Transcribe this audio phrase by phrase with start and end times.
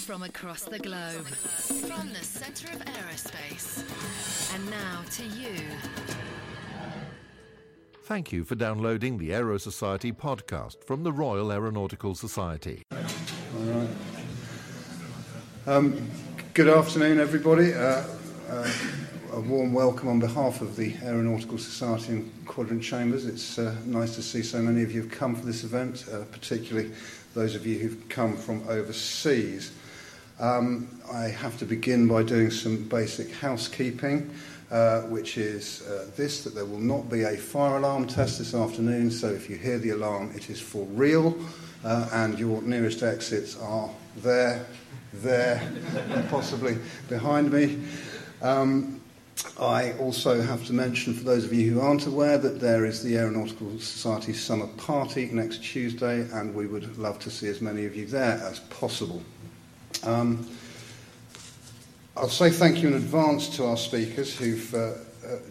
[0.00, 3.84] from across the globe, from the center of aerospace.
[4.54, 5.60] And now to you.
[8.04, 12.82] Thank you for downloading the Aero Society podcast from the Royal Aeronautical Society.
[12.90, 13.88] All right.
[15.66, 16.10] Um,
[16.54, 17.74] good afternoon, everybody.
[17.74, 18.04] Uh,
[18.48, 18.72] uh,
[19.32, 23.26] a warm welcome on behalf of the Aeronautical Society and Quadrant Chambers.
[23.26, 26.24] It's uh, nice to see so many of you have come for this event, uh,
[26.32, 26.90] particularly
[27.34, 29.72] those of you who've come from overseas.
[30.40, 34.30] Um, I have to begin by doing some basic housekeeping,
[34.70, 38.54] uh, which is uh, this that there will not be a fire alarm test this
[38.54, 41.38] afternoon, so if you hear the alarm, it is for real,
[41.84, 44.64] uh, and your nearest exits are there,
[45.12, 45.60] there,
[46.08, 46.78] and possibly
[47.10, 47.78] behind me.
[48.40, 48.98] Um,
[49.60, 53.02] I also have to mention, for those of you who aren't aware, that there is
[53.02, 57.84] the Aeronautical Society Summer Party next Tuesday, and we would love to see as many
[57.84, 59.22] of you there as possible.
[60.04, 60.48] Um,
[62.16, 64.92] I'll say thank you in advance to our speakers who've uh, uh,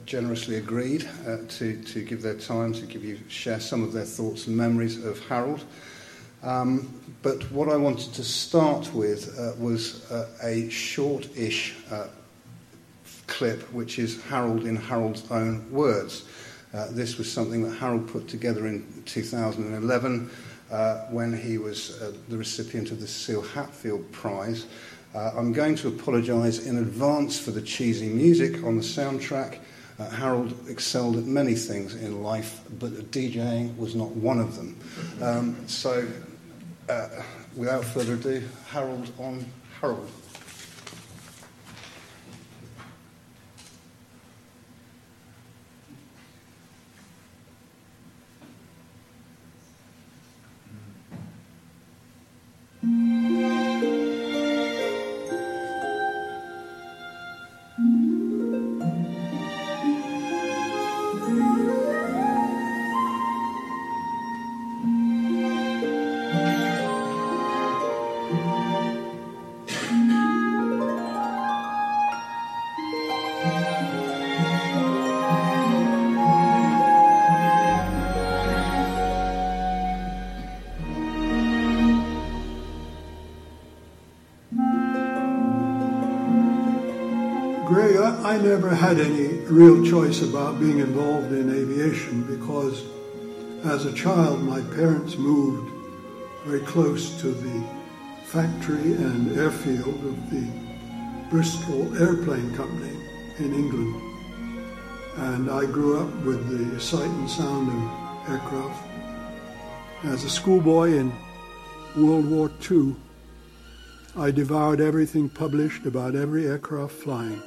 [0.05, 4.05] generously agreed uh, to, to give their time to give you share some of their
[4.05, 5.63] thoughts and memories of Harold.
[6.41, 12.07] Um, but what I wanted to start with uh, was uh, a short-ish uh,
[13.27, 16.25] clip, which is Harold in Harold's own words.
[16.91, 20.29] This was something that Harold put together in 2011
[20.71, 24.65] uh, when he was uh, the recipient of the Cecil Hatfield Prize.
[25.15, 29.59] Uh, I'm going to apologise in advance for the cheesy music on the soundtrack.
[29.99, 34.79] Uh, Harold excelled at many things in life, but DJing was not one of them.
[35.21, 36.07] Um, so,
[36.87, 37.09] uh,
[37.55, 39.45] without further ado, Harold on
[39.81, 40.09] Harold.
[52.81, 54.08] Greg,
[88.29, 92.83] I, never had any real choice about being involved in aviation because
[93.65, 95.73] as a child my parents moved
[96.45, 97.67] very close to the
[98.25, 100.47] factory and airfield of the
[101.31, 102.95] Bristol Aeroplane Company
[103.39, 103.99] in England.
[105.17, 108.87] And I grew up with the sight and sound of aircraft.
[110.03, 111.11] As a schoolboy in
[111.97, 112.95] World War II,
[114.15, 117.41] I devoured everything published about every aircraft flying.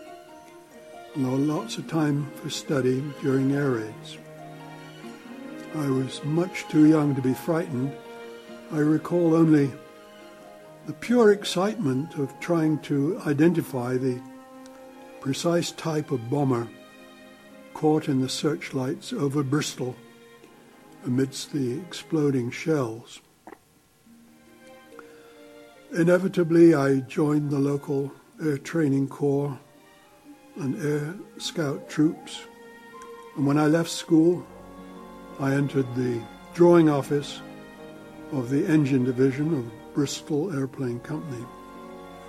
[1.14, 4.16] Lots of time for study during air raids.
[5.74, 7.92] I was much too young to be frightened.
[8.72, 9.70] I recall only
[10.86, 14.20] the pure excitement of trying to identify the
[15.20, 16.66] precise type of bomber
[17.74, 19.94] caught in the searchlights over Bristol
[21.04, 23.20] amidst the exploding shells.
[25.94, 28.12] Inevitably, I joined the local
[28.42, 29.58] air training corps
[30.56, 32.42] and air scout troops.
[33.36, 34.46] And when I left school,
[35.40, 36.20] I entered the
[36.54, 37.40] drawing office
[38.32, 41.44] of the engine division of Bristol Aeroplane Company.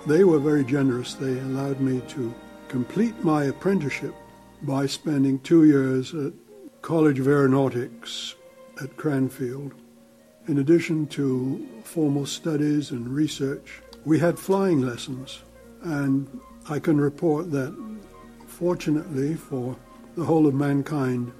[0.06, 1.14] They were very generous.
[1.14, 2.34] They allowed me to
[2.68, 4.14] complete my apprenticeship
[4.62, 6.32] by spending two years at
[6.82, 8.34] College of Aeronautics
[8.82, 9.72] at Cranfield.
[10.46, 15.42] In addition to formal studies and research, we had flying lessons,
[15.82, 16.28] and
[16.68, 17.74] I can report that
[18.58, 19.74] Fortunately for
[20.14, 21.32] the whole of mankind,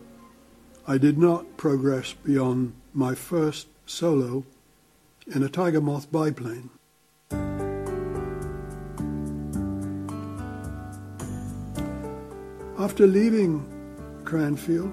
[0.84, 4.44] I did not progress beyond my first solo
[5.28, 6.70] in a Tiger Moth biplane.
[12.76, 13.64] After leaving
[14.24, 14.92] Cranfield,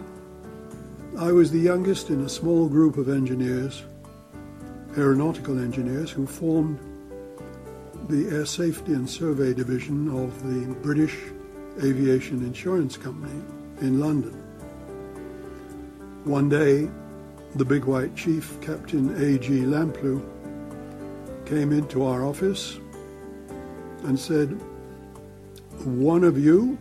[1.17, 3.81] I was the youngest in a small group of engineers,
[4.95, 6.77] aeronautical engineers, who formed
[8.09, 11.17] the Air Safety and Survey Division of the British
[11.83, 13.41] Aviation Insurance Company
[13.81, 14.33] in London.
[16.23, 16.89] One day,
[17.55, 19.61] the big white chief, Captain A.G.
[19.61, 20.21] Lamplugh,
[21.45, 22.79] came into our office
[24.03, 24.49] and said,
[25.83, 26.77] One of you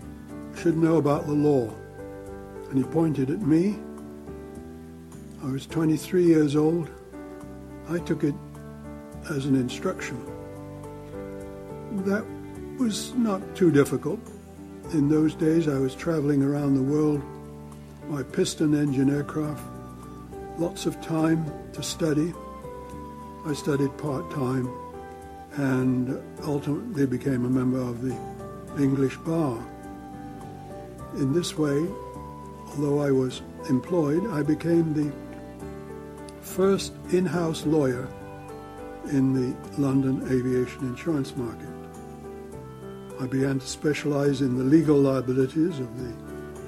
[0.56, 1.72] should know about the law.
[2.68, 3.78] And he pointed at me.
[5.42, 6.90] I was 23 years old.
[7.88, 8.34] I took it
[9.30, 10.24] as an instruction.
[12.04, 12.24] that
[12.78, 14.20] was not too difficult.
[14.92, 17.22] In those days, I was traveling around the world
[18.10, 19.62] by piston engine aircraft,
[20.58, 22.34] lots of time to study.
[23.46, 24.68] I studied part time
[25.52, 28.18] and ultimately became a member of the
[28.82, 29.64] English bar.
[31.14, 31.86] In this way,
[32.70, 35.12] although I was employed, I became the
[36.40, 38.08] first in house lawyer
[39.12, 41.69] in the London aviation insurance market.
[43.20, 46.14] I began to specialize in the legal liabilities of the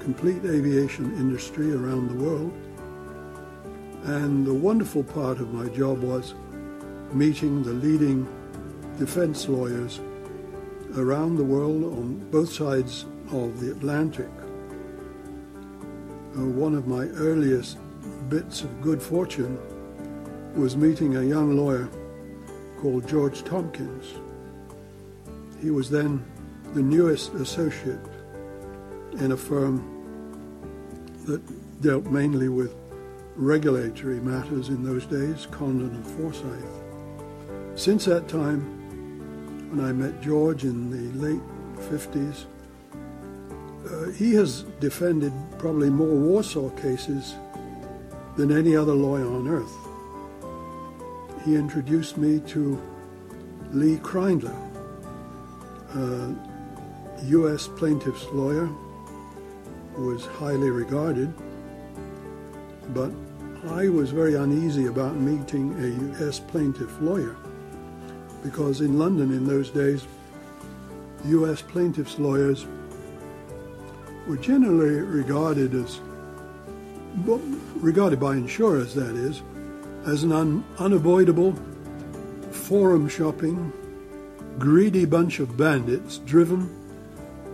[0.03, 2.53] complete aviation industry around the world.
[4.03, 6.35] And the wonderful part of my job was
[7.11, 8.27] meeting the leading
[8.99, 9.99] defense lawyers
[10.95, 14.29] around the world on both sides of the Atlantic.
[16.37, 17.79] Uh, one of my earliest
[18.29, 19.57] bits of good fortune
[20.53, 21.89] was meeting a young lawyer
[22.77, 24.13] called George Tompkins.
[25.59, 26.23] He was then
[26.73, 27.99] the newest associate
[29.19, 29.89] in a firm
[31.25, 31.41] that
[31.81, 32.75] dealt mainly with
[33.35, 36.65] regulatory matters in those days, Condon and Forsyth.
[37.75, 38.61] Since that time,
[39.69, 41.41] when I met George in the late
[41.89, 42.45] 50s,
[43.85, 47.35] uh, he has defended probably more Warsaw cases
[48.35, 49.73] than any other lawyer on earth.
[51.45, 52.81] He introduced me to
[53.71, 54.55] Lee Kreindler,
[55.95, 56.52] a
[57.27, 57.69] U.S.
[57.69, 58.69] plaintiff's lawyer
[59.97, 61.33] was highly regarded,
[62.89, 63.11] but
[63.69, 66.39] I was very uneasy about meeting a U.S.
[66.39, 67.37] plaintiff lawyer
[68.43, 70.05] because in London in those days,
[71.25, 71.61] U.S.
[71.61, 72.67] plaintiffs' lawyers
[74.27, 76.01] were generally regarded as,
[77.75, 79.41] regarded by insurers, that is,
[80.05, 81.57] as an un, unavoidable,
[82.51, 83.71] forum shopping,
[84.59, 86.82] greedy bunch of bandits driven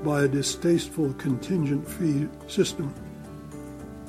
[0.03, 2.93] by a distasteful contingent fee system,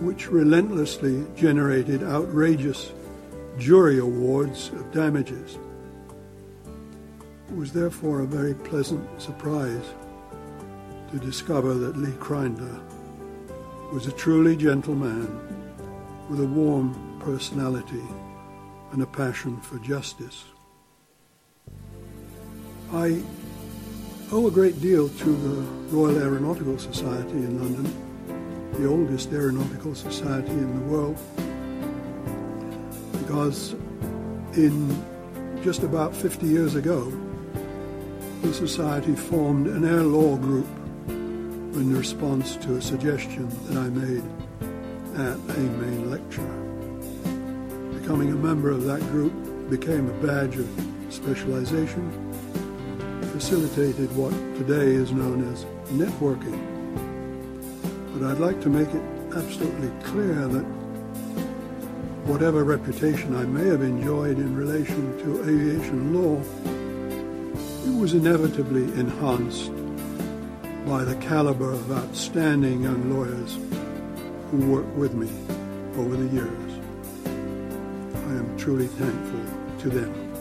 [0.01, 2.93] which relentlessly generated outrageous
[3.59, 5.59] jury awards of damages.
[7.49, 9.85] It was therefore a very pleasant surprise
[11.11, 12.81] to discover that Lee Kreindler
[13.93, 15.29] was a truly gentle man
[16.29, 18.05] with a warm personality
[18.93, 20.45] and a passion for justice.
[22.93, 23.23] I
[24.33, 25.61] owe a great deal to the
[25.91, 31.19] Royal Aeronautical Society in London, the oldest aeronautical society in the world,
[33.19, 33.73] because
[34.55, 35.05] in
[35.65, 37.13] just about 50 years ago,
[38.43, 40.67] the Society formed an air law group
[41.09, 44.23] in response to a suggestion that I made
[45.17, 46.47] at a main lecture.
[48.01, 49.33] Becoming a member of that group
[49.69, 50.69] became a badge of
[51.11, 52.30] specialization,
[53.41, 55.65] facilitated what today is known as
[55.97, 56.61] networking.
[58.13, 59.03] But I'd like to make it
[59.35, 60.65] absolutely clear that
[62.29, 66.37] whatever reputation I may have enjoyed in relation to aviation law
[67.89, 69.73] it was inevitably enhanced
[70.87, 73.59] by the caliber of outstanding young lawyers
[74.51, 75.31] who worked with me
[75.97, 76.73] over the years.
[77.25, 80.40] I am truly thankful to them.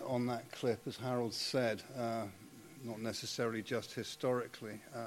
[0.00, 2.24] On that clip, as Harold said, uh,
[2.84, 5.06] not necessarily just historically, uh,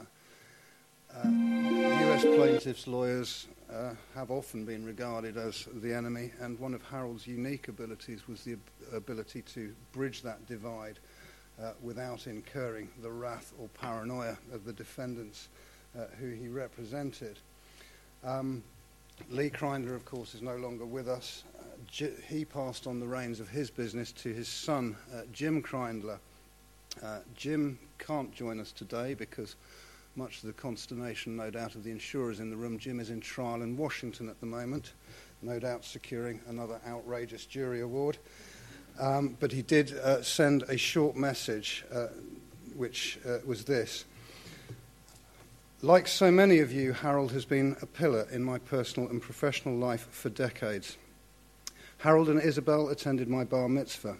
[1.13, 6.82] uh, US plaintiffs' lawyers uh, have often been regarded as the enemy, and one of
[6.84, 11.00] Harold's unique abilities was the ab- ability to bridge that divide
[11.62, 15.48] uh, without incurring the wrath or paranoia of the defendants
[15.98, 17.39] uh, who he represented.
[18.24, 18.63] Um,
[19.30, 21.44] Lee Kreindler, of course, is no longer with us
[21.92, 26.20] he passed on the reins of his business to his son, uh, Jim Kreindler.
[27.04, 29.56] Uh, Jim can't join us today because,
[30.15, 33.20] much to the consternation, no doubt, of the insurers in the room, Jim is in
[33.20, 34.94] trial in Washington at the moment,
[35.42, 38.18] no doubt securing another outrageous jury award.
[39.00, 42.08] Um, but he did uh, send a short message, uh,
[42.75, 44.06] which uh, was this.
[45.82, 49.75] Like so many of you, Harold has been a pillar in my personal and professional
[49.75, 50.98] life for decades.
[51.97, 54.17] Harold and Isabel attended my bar mitzvah.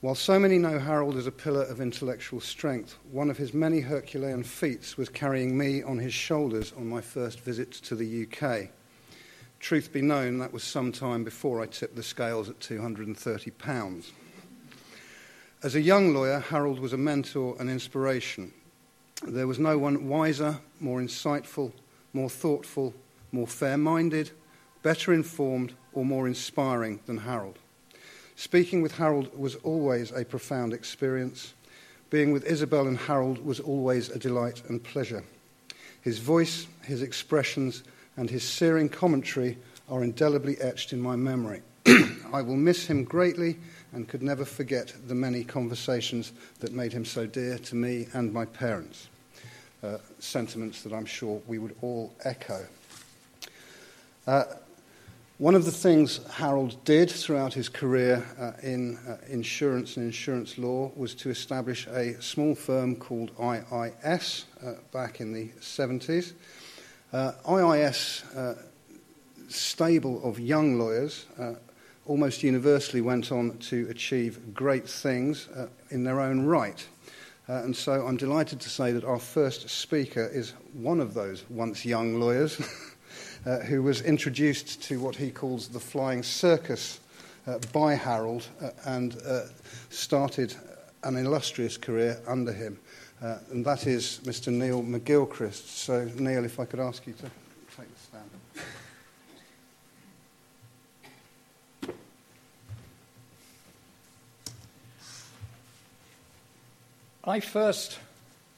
[0.00, 3.80] While so many know Harold as a pillar of intellectual strength, one of his many
[3.80, 8.68] Herculean feats was carrying me on his shoulders on my first visit to the UK.
[9.58, 14.12] Truth be known, that was some time before I tipped the scales at £230.
[15.64, 18.52] As a young lawyer, Harold was a mentor and inspiration.
[19.26, 21.72] There was no one wiser, more insightful,
[22.12, 22.94] more thoughtful,
[23.32, 24.30] more fair minded,
[24.84, 27.58] better informed, or more inspiring than Harold.
[28.36, 31.54] Speaking with Harold was always a profound experience.
[32.08, 35.24] Being with Isabel and Harold was always a delight and pleasure.
[36.00, 37.82] His voice, his expressions,
[38.16, 39.58] and his searing commentary
[39.90, 41.62] are indelibly etched in my memory.
[42.32, 43.56] I will miss him greatly
[43.92, 48.32] and could never forget the many conversations that made him so dear to me and
[48.32, 49.08] my parents.
[49.82, 52.64] Uh, sentiments that I'm sure we would all echo.
[54.28, 54.44] Uh,
[55.38, 60.58] one of the things Harold did throughout his career uh, in uh, insurance and insurance
[60.58, 66.32] law was to establish a small firm called IIS uh, back in the 70s.
[67.12, 68.56] Uh, IIS uh,
[69.48, 71.54] stable of young lawyers uh,
[72.04, 75.48] almost universally went on to achieve great things
[75.90, 76.84] in their own right.
[77.46, 81.84] and so I'm delighted to say that our first speaker is one of those once
[81.84, 82.60] young lawyers.
[83.46, 87.00] uh, who was introduced to what he calls the flying circus
[87.46, 89.42] uh, by Harold uh, and uh,
[89.90, 90.54] started
[91.04, 92.78] an illustrious career under him.
[93.22, 94.52] Uh, and that is Mr.
[94.52, 95.66] Neil McGilchrist.
[95.66, 97.30] So, Neil, if I could ask you to
[97.76, 98.30] take the stand.
[107.24, 107.98] I first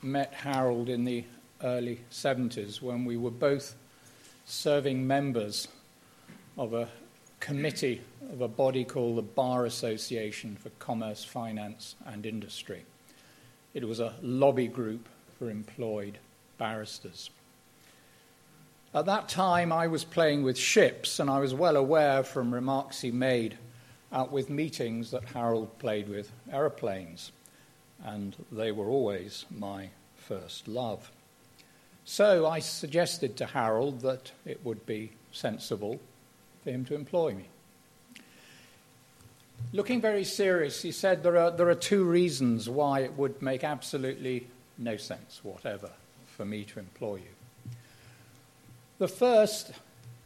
[0.03, 1.25] met Harold in the
[1.63, 3.75] early 70s when we were both
[4.51, 5.69] serving members
[6.59, 6.89] of a
[7.39, 8.01] committee
[8.33, 12.85] of a body called the Bar Association for Commerce, Finance and Industry.
[13.75, 16.19] It was a lobby group for employed
[16.59, 17.31] barristers.
[18.93, 23.01] At that time, I was playing with ships, and I was well aware from remarks
[23.01, 23.57] he made
[24.13, 27.31] out with meetings that Harold played with aeroplanes,
[28.05, 31.13] and they were always my first love.
[32.05, 36.01] So I suggested to Harold that it would be sensible
[36.65, 37.47] for him to employ me.
[39.73, 43.63] Looking very serious, he said there are, there are two reasons why it would make
[43.63, 45.91] absolutely no sense whatever
[46.37, 47.73] for me to employ you.
[48.99, 49.73] The first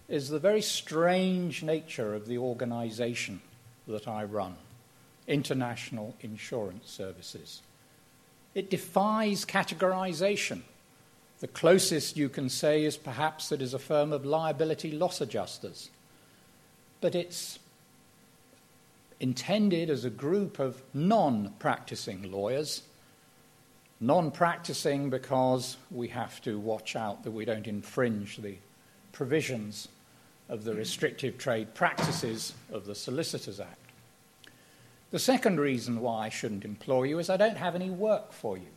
[0.08, 3.40] is the very strange nature of the organization
[3.86, 4.56] that I run,
[5.26, 7.62] International Insurance Services.
[8.54, 10.62] It defies categorization.
[11.44, 15.90] The closest you can say is perhaps it is a firm of liability loss adjusters.
[17.02, 17.58] But it's
[19.20, 22.84] intended as a group of non practicing lawyers.
[24.00, 28.56] Non practicing because we have to watch out that we don't infringe the
[29.12, 29.88] provisions
[30.48, 33.90] of the restrictive trade practices of the Solicitors Act.
[35.10, 38.56] The second reason why I shouldn't employ you is I don't have any work for
[38.56, 38.73] you.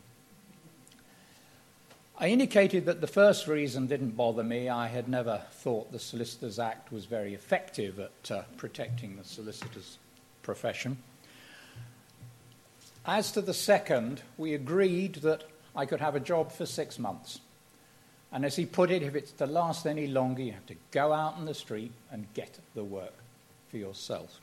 [2.20, 4.68] I indicated that the first reason didn't bother me.
[4.68, 9.98] I had never thought the Solicitors Act was very effective at uh, protecting the solicitor's
[10.42, 10.98] profession.
[13.06, 15.44] As to the second, we agreed that
[15.76, 17.38] I could have a job for six months.
[18.32, 21.12] And as he put it, if it's to last any longer, you have to go
[21.12, 23.14] out in the street and get the work
[23.70, 24.40] for yourself.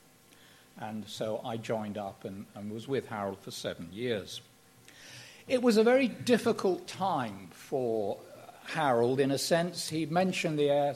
[0.80, 4.40] And so I joined up and, and was with Harold for seven years.
[5.48, 9.88] It was a very difficult time for uh, Harold, in a sense.
[9.88, 10.96] He mentioned the Air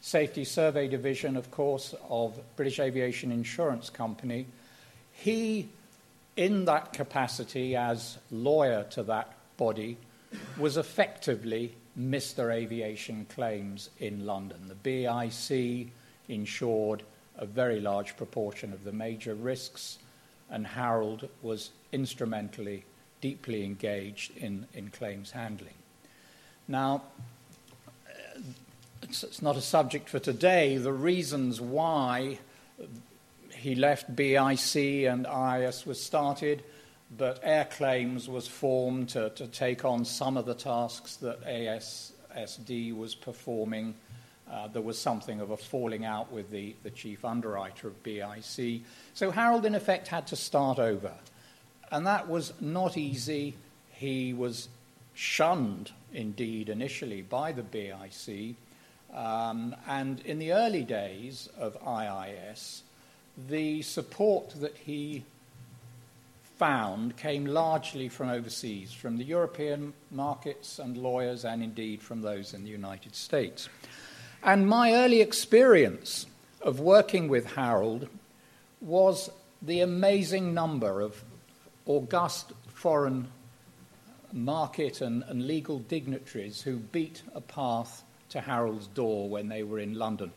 [0.00, 4.46] Safety Survey Division, of course, of British Aviation Insurance Company.
[5.10, 5.68] He,
[6.36, 9.96] in that capacity as lawyer to that body,
[10.56, 12.54] was effectively Mr.
[12.54, 14.68] Aviation Claims in London.
[14.68, 15.92] The BIC
[16.28, 17.02] insured
[17.36, 19.98] a very large proportion of the major risks,
[20.48, 22.84] and Harold was instrumentally
[23.20, 25.74] deeply engaged in, in claims handling.
[26.66, 27.02] Now,
[29.02, 30.76] it's, it's not a subject for today.
[30.76, 32.38] The reasons why
[33.54, 36.62] he left BIC and IIS was started,
[37.16, 42.96] but Air Claims was formed to, to take on some of the tasks that ASSD
[42.96, 43.94] was performing.
[44.50, 48.82] Uh, there was something of a falling out with the, the chief underwriter of BIC.
[49.14, 51.12] So Harold, in effect, had to start over.
[51.90, 53.54] And that was not easy.
[53.90, 54.68] He was
[55.14, 58.56] shunned, indeed, initially by the BIC.
[59.14, 62.82] Um, and in the early days of IIS,
[63.48, 65.24] the support that he
[66.58, 72.52] found came largely from overseas, from the European markets and lawyers, and indeed from those
[72.52, 73.68] in the United States.
[74.42, 76.26] And my early experience
[76.60, 78.08] of working with Harold
[78.80, 79.30] was
[79.62, 81.22] the amazing number of
[81.88, 83.26] august foreign
[84.32, 89.78] market and, and, legal dignitaries who beat a path to Harold's door when they were
[89.78, 90.30] in London.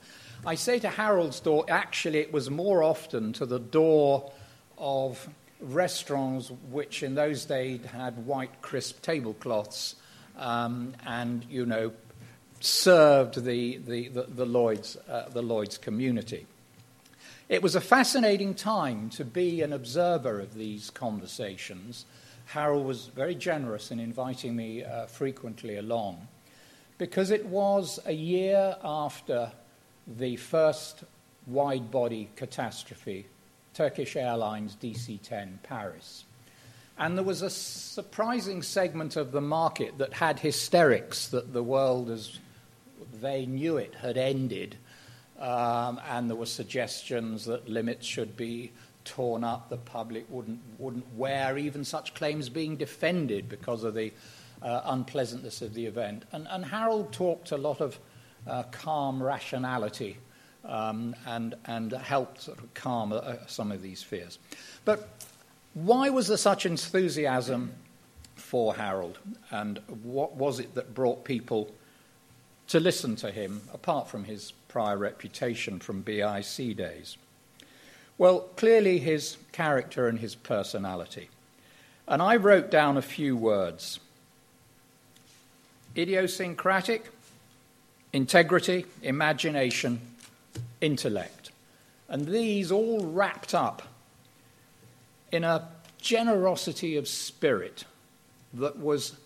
[0.46, 4.31] I say to Harold's door, actually, it was more often to the door
[4.77, 5.29] of
[5.60, 9.96] restaurants which in those days had white, crisp tablecloths
[10.38, 11.91] um, and, you know,
[12.62, 16.48] served the, the, the, the Lloyd's, uh, the Lloyd's community.
[17.51, 22.05] It was a fascinating time to be an observer of these conversations.
[22.46, 26.29] Harold was very generous in inviting me uh, frequently along
[26.98, 29.51] because it was a year after
[30.08, 31.03] the first
[31.46, 33.25] wide body catastrophe,
[33.74, 36.24] Turkish Airlines DC 10 Paris.
[36.98, 42.10] And there was a surprising segment of the market that had hysterics that the world
[42.12, 42.39] as
[43.22, 44.77] they knew it had ended
[45.41, 48.71] um, and there were suggestions that limits should be
[49.03, 49.69] torn up.
[49.69, 54.13] The public wouldn't, wouldn't wear even such claims being defended because of the
[54.62, 56.25] uh, unpleasantness of the event.
[56.31, 57.98] And, and, Harold talked a lot of
[58.45, 60.17] uh, calm rationality
[60.63, 64.38] um, and, and helped sort of calm uh, some of these fears.
[64.86, 65.10] But
[65.74, 67.74] why was there such enthusiasm
[68.36, 69.17] for Harold?
[69.50, 71.71] And what was it that brought people
[72.67, 77.18] to listen to him, apart from his prior reputation from BIC days?
[78.18, 81.30] Well, clearly his character and his personality.
[82.08, 84.00] And I wrote down a few words
[85.98, 87.10] idiosyncratic,
[88.13, 90.00] integrity, imagination,
[90.80, 91.51] intellect.
[92.08, 93.82] And these all wrapped up
[95.34, 97.84] in a generosity of spirit
[98.53, 99.18] that was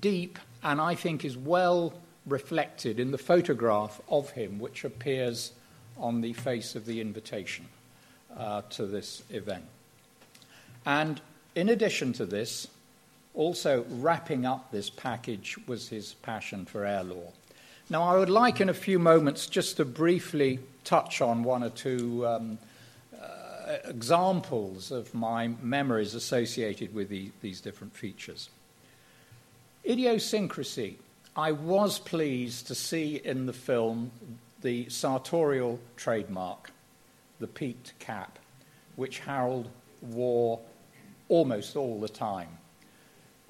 [0.00, 1.92] deep and I think is well
[2.26, 5.52] reflected in the photograph of him, which appears
[5.96, 7.66] on the face of the invitation
[8.36, 9.64] uh, to this event.
[10.84, 11.20] And
[11.54, 12.68] in addition to this,
[13.34, 17.32] also wrapping up this package was his passion for air law.
[17.88, 21.70] Now, I would like in a few moments just to briefly touch on one or
[21.70, 22.58] two um,
[23.20, 28.48] uh, examples of my memories associated with the, these different features.
[29.84, 30.98] Idiosyncrasy
[31.38, 34.10] I was pleased to see in the film
[34.62, 36.70] the sartorial trademark,
[37.40, 38.38] the peaked cap,
[38.96, 39.68] which Harold
[40.00, 40.60] wore
[41.28, 42.48] almost all the time.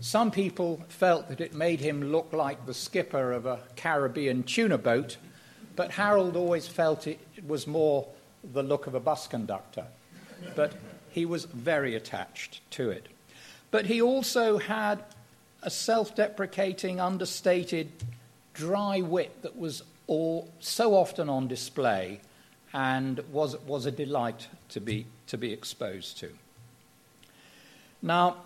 [0.01, 4.79] Some people felt that it made him look like the skipper of a Caribbean tuna
[4.79, 5.17] boat,
[5.77, 8.09] but Harold always felt it was more
[8.53, 9.87] the look of a bus conductor.
[10.57, 10.75] But
[11.11, 13.07] he was very attached to it.
[13.71, 15.05] But he also had
[15.67, 17.91] a self deprecating, understated,
[18.55, 22.21] dry wit that was all, so often on display
[22.73, 26.31] and was, was a delight to be, to be exposed to.
[28.01, 28.37] Now,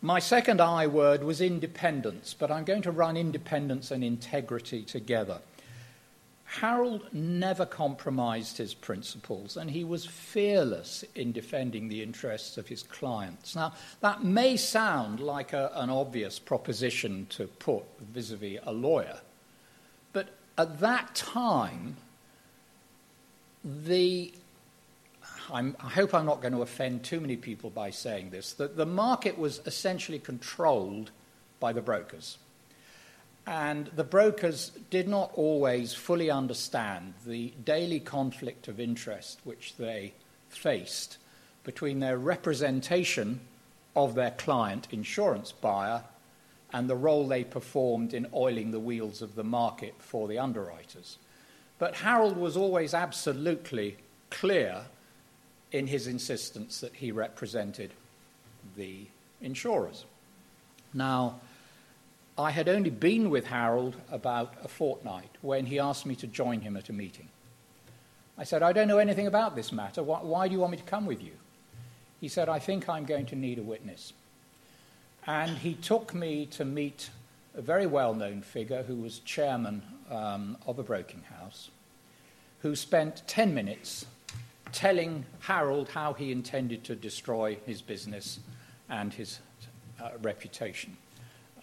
[0.00, 5.40] my second I word was independence, but I'm going to run independence and integrity together.
[6.44, 12.82] Harold never compromised his principles, and he was fearless in defending the interests of his
[12.82, 13.56] clients.
[13.56, 18.72] Now, that may sound like a, an obvious proposition to put vis a vis a
[18.72, 19.20] lawyer,
[20.12, 20.28] but
[20.58, 21.96] at that time,
[23.64, 24.32] the
[25.50, 28.76] I'm, i hope I'm not going to offend too many people by saying this, that
[28.76, 31.10] the market was essentially controlled
[31.60, 32.38] by the brokers.
[33.46, 40.14] And the brokers did not always fully understand the daily conflict of interest which they
[40.48, 41.18] faced
[41.62, 43.40] between their representation
[43.94, 46.04] of their client insurance buyer
[46.72, 51.18] and the role they performed in oiling the wheels of the market for the underwriters.
[51.78, 53.96] But Harold was always absolutely
[54.30, 54.84] clear
[55.70, 57.92] in his insistence that he represented
[58.76, 59.06] the
[59.40, 60.04] insurers.
[60.92, 61.40] Now,
[62.36, 66.60] I had only been with Harold about a fortnight when he asked me to join
[66.60, 67.28] him at a meeting.
[68.36, 70.02] I said, I don't know anything about this matter.
[70.02, 71.32] Why, why, do you want me to come with you?
[72.20, 74.12] He said, I think I'm going to need a witness.
[75.26, 77.10] And he took me to meet
[77.54, 81.70] a very well known figure who was chairman um, of a broking house,
[82.60, 84.06] who spent 10 minutes
[84.72, 88.40] telling Harold how he intended to destroy his business
[88.88, 89.38] and his
[90.02, 90.96] uh, reputation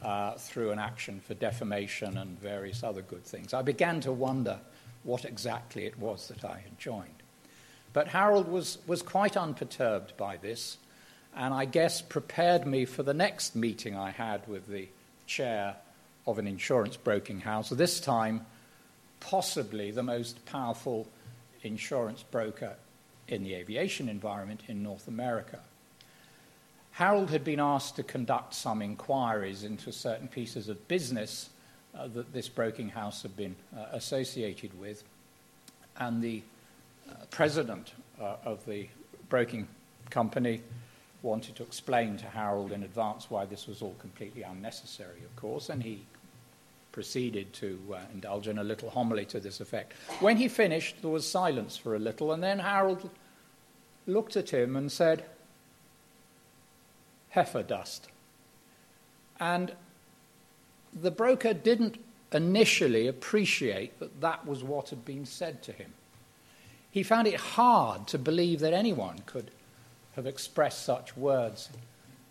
[0.01, 3.53] uh, through an action for defamation and various other good things.
[3.53, 4.59] I began to wonder
[5.03, 7.23] what exactly it was that I had joined.
[7.93, 10.77] But Harold was, was quite unperturbed by this,
[11.35, 14.87] and I guess prepared me for the next meeting I had with the
[15.27, 15.75] chair
[16.25, 18.45] of an insurance broking house, this time
[19.19, 21.07] possibly the most powerful
[21.63, 22.75] insurance broker
[23.27, 25.59] in the aviation environment in North America.
[26.91, 31.49] Harold had been asked to conduct some inquiries into certain pieces of business
[31.95, 35.03] uh, that this broking house had been uh, associated with,
[35.97, 36.41] and the
[37.09, 38.87] uh, president uh, of the
[39.29, 39.67] broking
[40.09, 40.61] company
[41.23, 45.69] wanted to explain to Harold in advance why this was all completely unnecessary, of course,
[45.69, 46.01] and he
[46.91, 49.93] proceeded to uh, indulge in a little homily to this effect.
[50.19, 53.09] When he finished, there was silence for a little, and then Harold
[54.07, 55.23] looked at him and said,
[57.31, 58.07] Heifer dust.
[59.39, 59.73] And
[60.93, 61.97] the broker didn't
[62.31, 65.93] initially appreciate that that was what had been said to him.
[66.91, 69.51] He found it hard to believe that anyone could
[70.15, 71.69] have expressed such words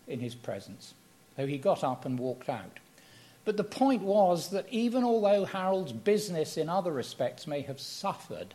[0.07, 0.93] in his presence,
[1.35, 2.79] so he got up and walked out.
[3.43, 8.53] But the point was that even although Harold's business in other respects may have suffered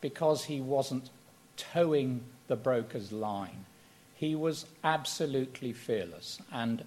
[0.00, 1.10] because he wasn't
[1.58, 3.66] toeing the broker's line,
[4.16, 6.40] he was absolutely fearless.
[6.50, 6.84] And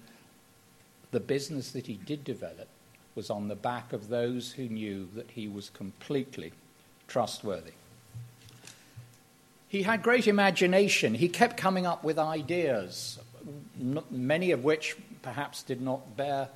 [1.12, 2.68] the business that he did develop
[3.14, 6.52] was on the back of those who knew that he was completely
[7.08, 7.72] trustworthy.
[9.68, 11.14] He had great imagination.
[11.14, 13.20] He kept coming up with ideas,
[14.10, 16.48] many of which perhaps did not bear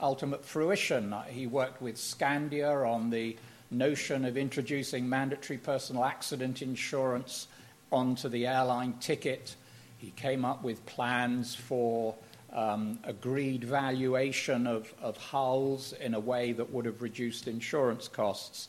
[0.00, 1.12] ultimate fruition.
[1.12, 3.36] Uh, he worked with Skandia on the
[3.70, 7.46] notion of introducing mandatory personal accident insurance
[7.92, 9.54] onto the airline ticket.
[9.98, 12.14] He came up with plans for
[12.52, 18.68] um, agreed valuation of, of hulls in a way that would have reduced insurance costs.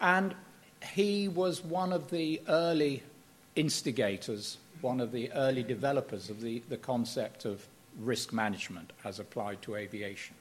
[0.00, 0.34] And
[0.92, 3.02] he was one of the early
[3.56, 7.66] instigators, one of the early developers of the, the concept of
[7.98, 10.36] risk management as applied to aviation.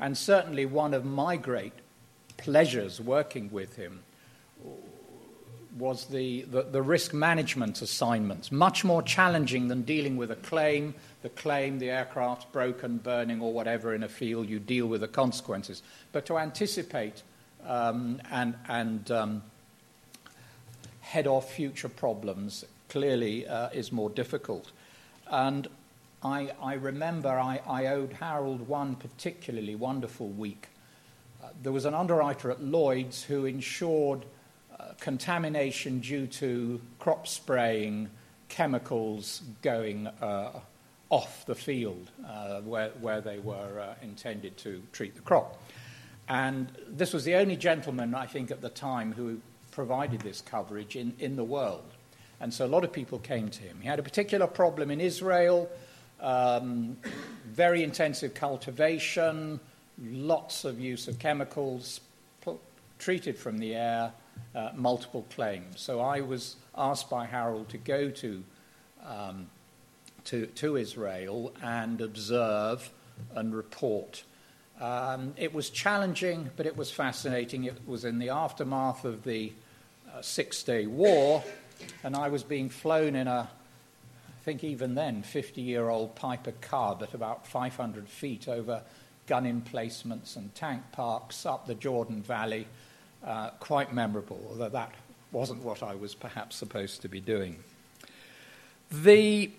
[0.00, 1.72] And certainly one of my great
[2.36, 4.00] pleasures working with him
[5.78, 10.94] was the, the, the, risk management assignments, much more challenging than dealing with a claim.
[11.22, 15.08] The claim, the aircraft broken, burning, or whatever in a field, you deal with the
[15.08, 15.82] consequences.
[16.12, 17.22] But to anticipate
[17.66, 19.42] um, and, and um,
[21.00, 24.70] head off future problems clearly uh, is more difficult.
[25.30, 25.68] And
[26.22, 30.68] I, I remember I, I, owed Harold one particularly wonderful week.
[31.42, 34.24] Uh, there was an underwriter at Lloyd's who insured
[35.00, 38.08] contamination due to crop spraying
[38.48, 40.60] chemicals going uh,
[41.10, 45.60] off the field uh, where, where they were uh, intended to treat the crop.
[46.28, 50.96] And this was the only gentleman, I think, at the time who provided this coverage
[50.96, 51.84] in, in the world.
[52.40, 53.78] And so a lot of people came to him.
[53.80, 55.68] He had a particular problem in Israel,
[56.20, 56.96] um,
[57.46, 59.58] very intensive cultivation,
[60.00, 62.00] lots of use of chemicals
[62.98, 64.12] treated from the air,
[64.54, 65.80] uh, multiple claims.
[65.80, 68.44] So I was asked by Harold to go to,
[69.06, 69.48] um,
[70.24, 72.90] to, to Israel and observe
[73.34, 74.22] and report.
[74.80, 77.64] Um, it was challenging, but it was fascinating.
[77.64, 79.52] It was in the aftermath of the
[80.20, 81.44] Six Day War,
[82.02, 86.52] and I was being flown in a, I think even then, 50 year old Piper
[86.60, 88.82] Cub at about 500 feet over
[89.26, 92.66] gun emplacements and tank parks up the Jordan Valley.
[93.24, 94.92] Uh, quite memorable, although that
[95.32, 97.56] wasn't what I was perhaps supposed to be doing.
[98.90, 99.50] The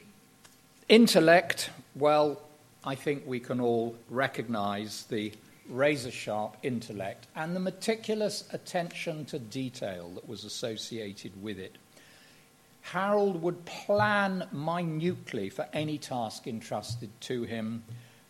[0.88, 2.42] intellect, well,
[2.86, 5.34] I think we can all recognize the
[5.68, 11.78] razor sharp intellect and the meticulous attention to detail that was associated with it.
[12.82, 17.84] Harold would plan minutely for any task entrusted to him,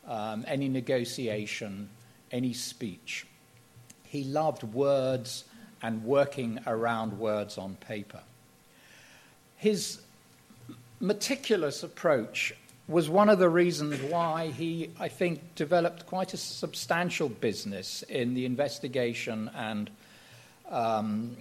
[0.08, 1.88] um, any negotiation,
[2.32, 3.26] any speech.
[4.10, 5.46] He loved words
[5.84, 8.22] and working around words on paper.
[9.56, 10.02] His
[11.00, 12.54] meticulous approach
[12.88, 18.34] was one of the reasons why he, I think, developed quite a substantial business in
[18.34, 19.92] the investigation and
[20.72, 21.38] um,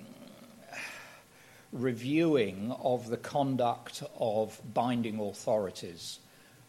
[1.72, 6.18] reviewing of the conduct of binding authorities.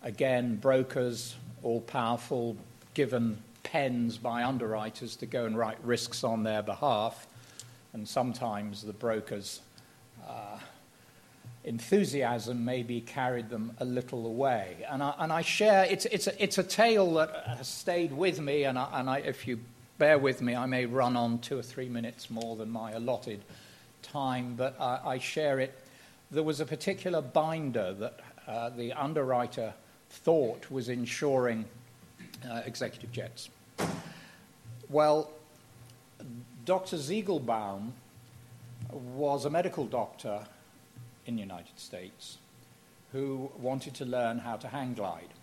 [0.01, 2.55] Again, brokers, all powerful,
[2.93, 7.27] given pens by underwriters to go and write risks on their behalf,
[7.93, 9.61] and sometimes the brokers
[11.65, 14.77] enthusiasm maybe carried them a little away.
[14.89, 18.39] And I, and I share, it's, it's, a, it's a tale that has stayed with
[18.39, 19.59] me, and, I, and I, if you
[19.97, 23.41] bear with me, I may run on two or three minutes more than my allotted
[24.01, 25.77] time, but I, I share it
[26.31, 29.73] there was a particular binder that uh, the underwriter
[30.09, 31.65] thought was insuring
[32.47, 33.49] uh, executive jets.
[34.89, 35.31] Well,
[36.65, 36.97] Dr.
[36.97, 37.91] Ziegelbaum
[38.91, 40.45] was a medical doctor
[41.25, 42.37] in the United States
[43.11, 45.33] who wanted to learn how to hang glide.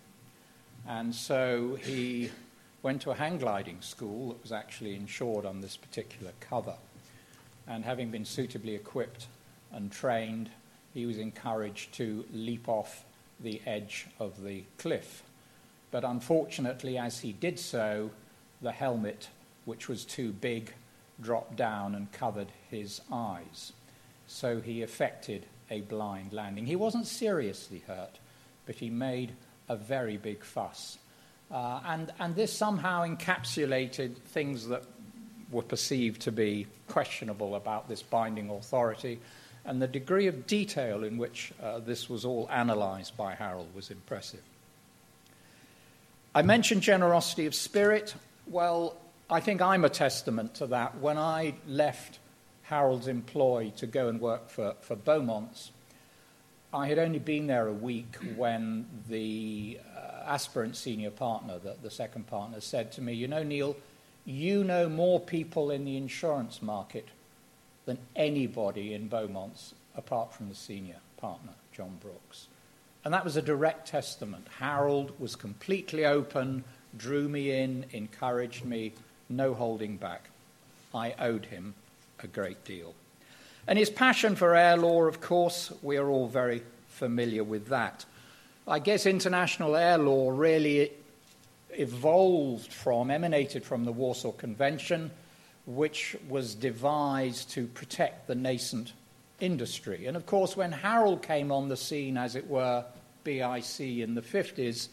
[0.86, 2.30] And so he
[2.82, 6.74] went to a hang gliding school that was actually insured on this particular cover.
[7.66, 9.26] And having been suitably equipped
[9.72, 10.50] and trained,
[10.94, 13.04] he was encouraged to leap off
[13.40, 15.22] the edge of the cliff.
[15.96, 18.10] But unfortunately, as he did so,
[18.60, 19.30] the helmet,
[19.64, 20.74] which was too big,
[21.22, 23.72] dropped down and covered his eyes.
[24.26, 26.66] So he effected a blind landing.
[26.66, 28.18] He wasn't seriously hurt,
[28.66, 29.32] but he made
[29.70, 30.98] a very big fuss.
[31.50, 34.82] Uh, and, and this somehow encapsulated things that
[35.50, 39.18] were perceived to be questionable about this binding authority.
[39.64, 43.90] And the degree of detail in which uh, this was all analysed by Harold was
[43.90, 44.42] impressive.
[46.36, 48.14] I mentioned generosity of spirit.
[48.46, 48.94] Well,
[49.30, 50.98] I think I'm a testament to that.
[50.98, 52.18] When I left
[52.64, 55.70] Harold's employ to go and work for, for Beaumont's,
[56.74, 61.90] I had only been there a week when the uh, aspirant senior partner, the, the
[61.90, 63.74] second partner, said to me, You know, Neil,
[64.26, 67.08] you know more people in the insurance market
[67.86, 72.48] than anybody in Beaumont's apart from the senior partner, John Brooks.
[73.06, 74.48] And that was a direct testament.
[74.58, 76.64] Harold was completely open,
[76.96, 78.94] drew me in, encouraged me,
[79.28, 80.28] no holding back.
[80.92, 81.74] I owed him
[82.18, 82.94] a great deal.
[83.68, 88.04] And his passion for air law, of course, we are all very familiar with that.
[88.66, 90.90] I guess international air law really
[91.74, 95.12] evolved from, emanated from the Warsaw Convention,
[95.64, 98.94] which was devised to protect the nascent
[99.38, 100.06] industry.
[100.06, 102.84] And of course, when Harold came on the scene, as it were,
[103.26, 104.88] BIC in the 50s,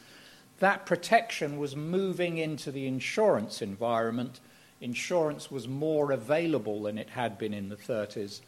[0.59, 4.39] that protection was moving into the insurance environment.
[4.81, 8.41] Insurance was more available than it had been in the 30s.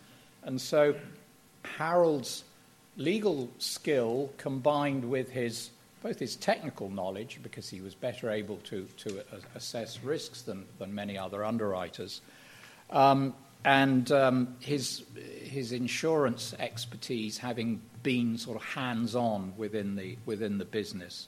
[0.43, 0.95] And so
[1.63, 2.43] Harold's
[2.97, 5.69] legal skill combined with his
[6.05, 9.23] both his technical knowledge, because he was better able to, to
[9.55, 12.21] assess risks than, than many other underwriters,
[12.91, 13.33] um,
[13.65, 15.03] and um, his,
[15.43, 21.27] his insurance expertise, having been sort of hands on within the, within the business,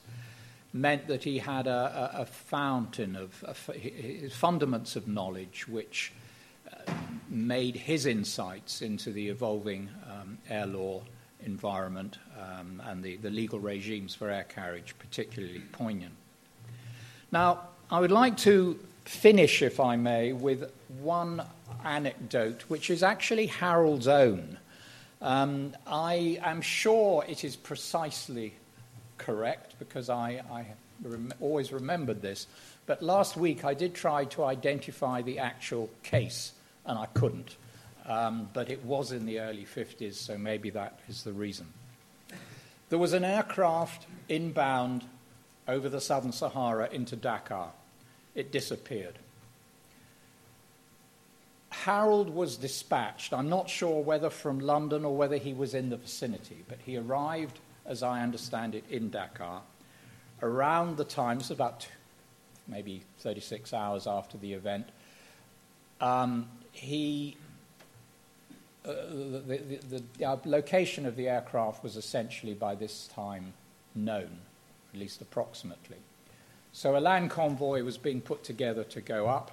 [0.72, 3.54] meant that he had a, a, a fountain of a,
[4.28, 6.12] fundaments of knowledge which
[6.72, 6.92] uh,
[7.28, 11.02] made his insights into the evolving um, air law
[11.44, 16.14] environment um, and the, the legal regimes for air carriage particularly poignant.
[17.32, 20.70] Now, I would like to finish, if I may, with
[21.00, 21.42] one
[21.84, 24.58] anecdote which is actually Harold's own.
[25.20, 28.54] Um, I am sure it is precisely
[29.16, 30.66] correct because I, I
[31.02, 32.46] rem- always remembered this.
[32.86, 36.52] But last week I did try to identify the actual case
[36.86, 37.56] and I couldn't.
[38.06, 41.66] Um, but it was in the early 50s, so maybe that is the reason.
[42.88, 45.04] There was an aircraft inbound
[45.66, 47.70] over the southern Sahara into Dakar.
[48.34, 49.18] It disappeared.
[51.84, 53.32] Harold was dispatched.
[53.32, 56.96] I'm not sure whether from London or whether he was in the vicinity, but he
[56.96, 59.62] arrived as I understand it, in Dakar
[60.42, 61.88] around the time, it's about
[62.68, 64.88] maybe 36 hours after the event.
[66.00, 67.36] Um, he,
[68.84, 73.54] uh, the, the, the, location of the aircraft was essentially by this time
[73.94, 74.38] known,
[74.92, 75.96] at least approximately.
[76.72, 79.50] So a land convoy was being put together to go up,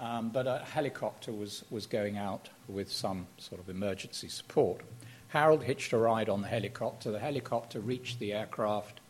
[0.00, 4.80] um, but a helicopter was, was going out with some sort of emergency support.
[5.28, 7.12] Harold hitched a ride on the helicopter.
[7.12, 9.00] The helicopter reached the aircraft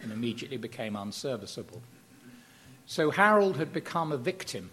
[0.00, 1.82] and immediately became unserviceable.
[2.86, 4.70] So Harold had become a victim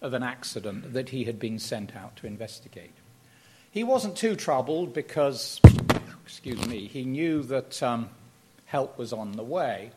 [0.00, 2.94] of an accident that he had been sent out to investigate.
[3.70, 5.60] He wasn't too troubled because,
[6.24, 8.08] excuse me, he knew that um,
[8.64, 9.90] help was on the way.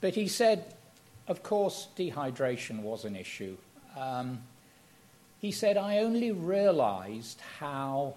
[0.00, 0.74] But he said,
[1.26, 3.56] of course, dehydration was an issue.
[3.98, 4.42] Um,
[5.40, 8.14] he said, I only realized how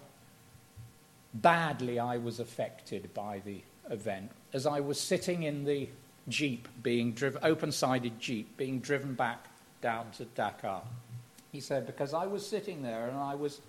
[1.34, 5.90] badly I was affected by the event as I was sitting in the
[6.28, 9.48] jeep being driven, open sided jeep being driven back
[9.82, 10.84] down to Dakar.
[11.52, 13.62] He said, because I was sitting there and I was,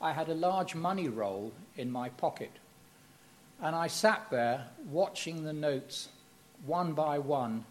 [0.00, 2.52] I had a large money roll in my pocket.
[3.60, 6.08] And I sat there watching the notes
[6.64, 7.64] one by one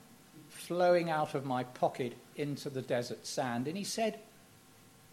[0.67, 3.67] flowing out of my pocket into the desert sand.
[3.67, 4.19] And he said,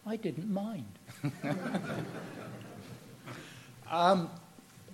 [0.06, 0.98] I didn't mind.
[3.90, 4.30] Um,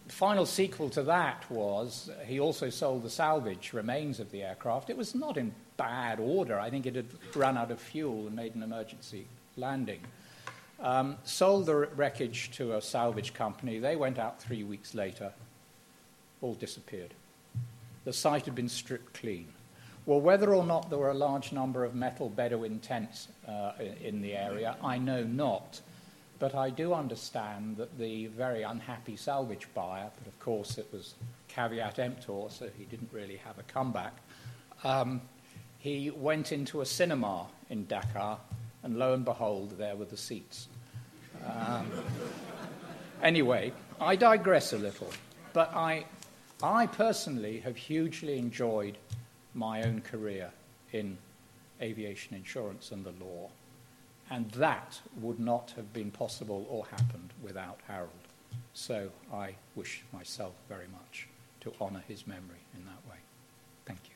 [0.08, 4.90] final sequel to that was he also sold the salvage remains of the aircraft.
[4.90, 6.58] It was not in bad order.
[6.58, 10.00] I think it had run out of fuel and made an emergency landing.
[10.80, 13.78] Um, sold the wreckage to a salvage company.
[13.78, 15.32] They went out three weeks later,
[16.42, 17.14] all disappeared.
[18.04, 19.48] The site had been stripped clean.
[20.06, 24.22] Well, whether or not there were a large number of metal Bedouin tents uh, in
[24.22, 25.80] the area, I know not.
[26.40, 31.14] But I do understand that the very unhappy salvage buyer, but of course it was
[31.48, 34.14] caveat emptor, so he didn't really have a comeback,
[34.82, 35.20] um,
[35.78, 38.38] he went into a cinema in Dakar,
[38.82, 40.68] and lo and behold, there were the seats.
[41.46, 41.90] Um,
[43.22, 45.10] anyway, I digress a little,
[45.52, 46.06] but I,
[46.62, 48.96] I personally have hugely enjoyed
[49.60, 50.50] my own career
[50.90, 51.18] in
[51.82, 53.50] aviation insurance and the law.
[54.30, 58.10] And that would not have been possible or happened without Harold.
[58.72, 61.28] So I wish myself very much
[61.60, 63.18] to honour his memory in that way.
[63.84, 64.14] Thank you.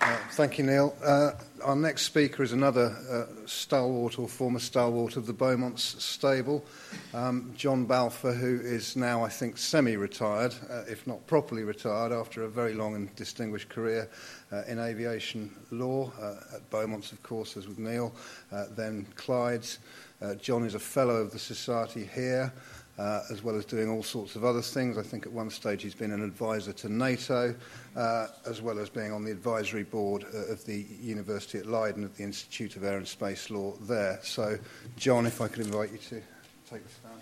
[0.00, 0.96] Uh, thank you, Neil.
[1.04, 1.30] Uh,
[1.62, 6.64] our next speaker is another uh, stalwart or former stalwart of the Beaumont's stable,
[7.12, 12.10] um, John Balfour, who is now, I think, semi retired, uh, if not properly retired,
[12.10, 14.10] after a very long and distinguished career
[14.50, 18.12] uh, in aviation law, uh, at Beaumont's, of course, as with Neil,
[18.50, 19.78] uh, then Clyde's.
[20.20, 22.52] Uh, John is a fellow of the Society here
[22.98, 24.96] uh, as well as doing all sorts of other things.
[24.96, 27.54] I think at one stage he's been an advisor to NATO,
[27.96, 32.04] uh, as well as being on the advisory board uh, of the University at Leiden
[32.04, 34.20] at the Institute of Air and Space Law there.
[34.22, 34.58] So,
[34.96, 36.22] John, if I could invite you to
[36.70, 37.20] take the stand.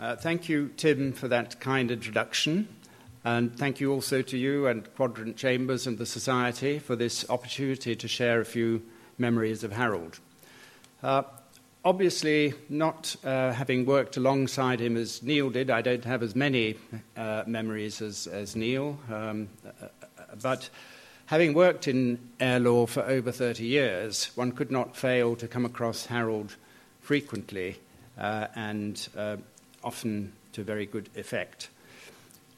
[0.00, 2.66] Uh, thank you, Tim, for that kind introduction.
[3.24, 7.94] And thank you also to you and Quadrant Chambers and the Society for this opportunity
[7.94, 8.82] to share a few
[9.22, 10.18] memories of Harold.
[11.02, 11.22] Uh,
[11.84, 16.76] obviously, not uh, having worked alongside him as Neil did, I don't have as many
[17.16, 18.98] uh, memories as, as Neil.
[19.10, 19.88] Um, uh,
[20.42, 20.68] but
[21.26, 25.64] having worked in air law for over 30 years, one could not fail to come
[25.64, 26.56] across Harold
[27.00, 27.78] frequently
[28.18, 29.36] uh, and uh,
[29.82, 31.68] often to very good effect.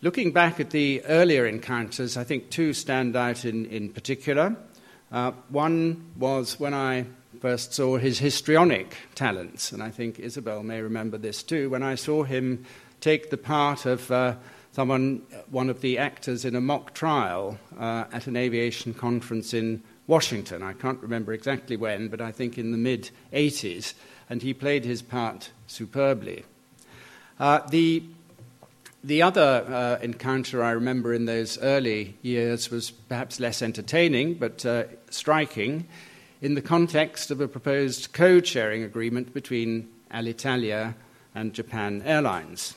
[0.03, 4.55] Looking back at the earlier encounters, I think two stand out in, in particular.
[5.14, 7.07] Uh, one was when I
[7.40, 11.94] first saw his histrionic talents, and I think Isabel may remember this too, when I
[11.94, 12.66] saw him
[13.00, 14.35] take the part of uh,
[14.72, 19.85] someone, one of the actors in a mock trial uh, at an aviation conference in
[20.09, 20.64] Washington.
[20.64, 23.94] I can't remember exactly when, but I think in the mid 80s,
[24.29, 26.44] and he played his part superbly.
[27.38, 28.03] Uh, the
[29.04, 34.64] the other uh, encounter I remember in those early years was perhaps less entertaining, but
[34.64, 35.86] uh, striking
[36.40, 40.94] in the context of a proposed code sharing agreement between Alitalia
[41.34, 42.74] and Japan Airlines.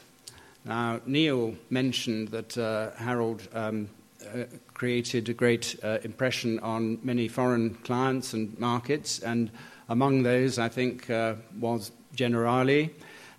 [0.66, 3.88] Now, Neil mentioned that uh, Harold um,
[4.22, 9.50] uh, created a great uh, impression on many foreign clients and markets, and
[9.88, 12.90] among those, I think, uh, was Generali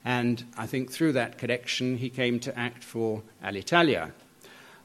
[0.04, 4.12] and I think through that connection, he came to act for Alitalia.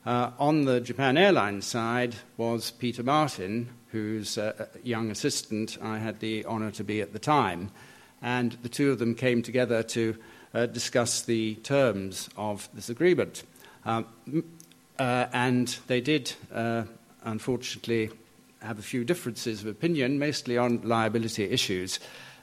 [0.05, 6.19] Uh, on the Japan Airlines side was Peter Martin, whose uh, young assistant I had
[6.19, 7.71] the honor to be at the time.
[8.21, 10.17] And the two of them came together to
[10.53, 13.43] uh, discuss the terms of this agreement.
[13.85, 14.07] Um,
[14.99, 16.83] uh, and they did, uh,
[17.23, 18.09] unfortunately,
[18.61, 21.99] have a few differences of opinion, mostly on liability issues.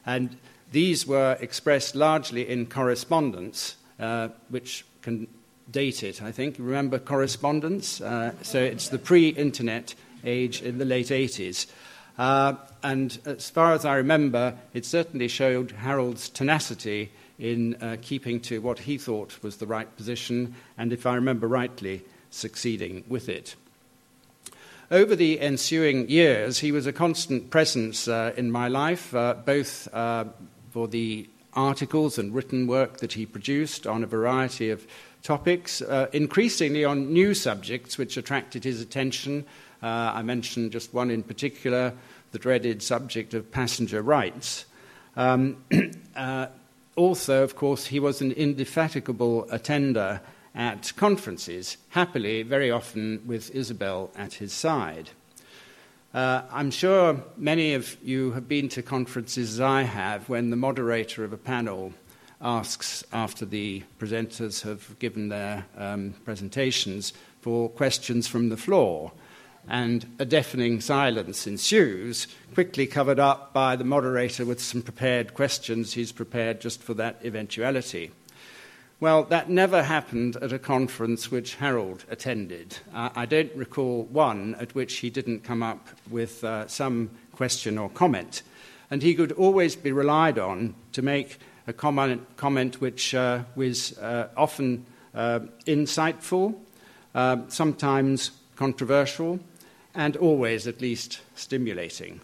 [0.07, 0.37] And
[0.73, 5.27] these were expressed largely in correspondence, uh, which can
[5.71, 6.57] date it, I think.
[6.59, 8.01] Remember correspondence?
[8.01, 11.67] Uh, so it's the pre internet age in the late 80s.
[12.19, 18.41] Uh, and as far as I remember, it certainly showed Harold's tenacity in uh, keeping
[18.41, 23.29] to what he thought was the right position, and if I remember rightly, succeeding with
[23.29, 23.57] it.
[24.91, 29.89] Over the ensuing years, he was a constant presence uh, in my life, uh, both
[29.95, 30.25] uh,
[30.71, 34.87] for the articles and written work that he produced on a variety of
[35.23, 39.45] topics, uh, increasingly on new subjects which attracted his attention.
[39.83, 41.93] Uh, I mentioned just one in particular,
[42.33, 44.65] the dreaded subject of passenger rights.
[45.17, 45.57] Um,
[46.17, 46.47] uh,
[46.97, 50.21] also, of course, he was an indefatigable attender
[50.55, 55.11] at conferences, happily, very often with Isabel at his side.
[56.13, 60.57] Uh, I'm sure many of you have been to conferences as I have when the
[60.57, 61.93] moderator of a panel
[62.41, 69.13] asks after the presenters have given their um, presentations for questions from the floor.
[69.69, 75.93] And a deafening silence ensues, quickly covered up by the moderator with some prepared questions
[75.93, 78.11] he's prepared just for that eventuality.
[79.01, 82.77] Well, that never happened at a conference which Harold attended.
[82.93, 87.79] Uh, I don't recall one at which he didn't come up with uh, some question
[87.79, 88.43] or comment.
[88.91, 93.97] And he could always be relied on to make a comment, comment which uh, was
[93.97, 94.85] uh, often
[95.15, 96.57] uh, insightful,
[97.15, 99.41] uh, sometimes controversial,
[99.95, 102.21] and always at least stimulating.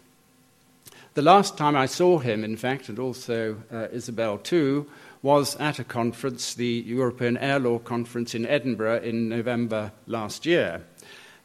[1.14, 4.86] The last time I saw him, in fact, and also Isabel too,
[5.26, 10.84] was at a conference, the European Air Law Conference in Edinburgh in November last year.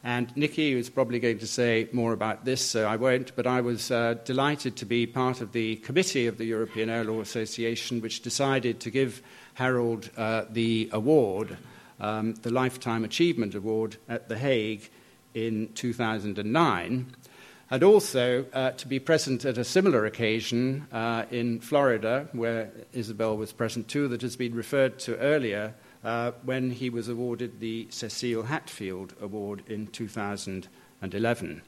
[0.04, 3.60] And Nikki is probably going to say more about this, so I won't, but I
[3.60, 8.00] was uh, delighted to be part of the committee of the European Air Law Association,
[8.00, 9.20] which decided to give
[9.54, 11.56] Harold uh, the award,
[11.98, 14.88] um, the Lifetime Achievement Award, at The Hague
[15.34, 17.16] in 2009
[17.72, 23.34] and also uh, to be present at a similar occasion uh, in Florida, where Isabel
[23.34, 25.72] was present too, that has been referred to earlier,
[26.04, 31.62] uh, when he was awarded the Cecil Hatfield Award in 2011.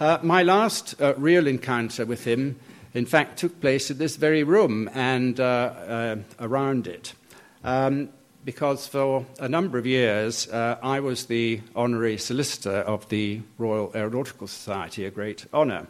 [0.00, 2.58] Uh, my last uh, real encounter with him,
[2.94, 7.12] in fact, took place in this very room and uh, around it.
[7.62, 8.08] Um,
[8.44, 13.90] because for a number of years uh, I was the honorary solicitor of the Royal
[13.94, 15.86] Aeronautical Society, a great honour.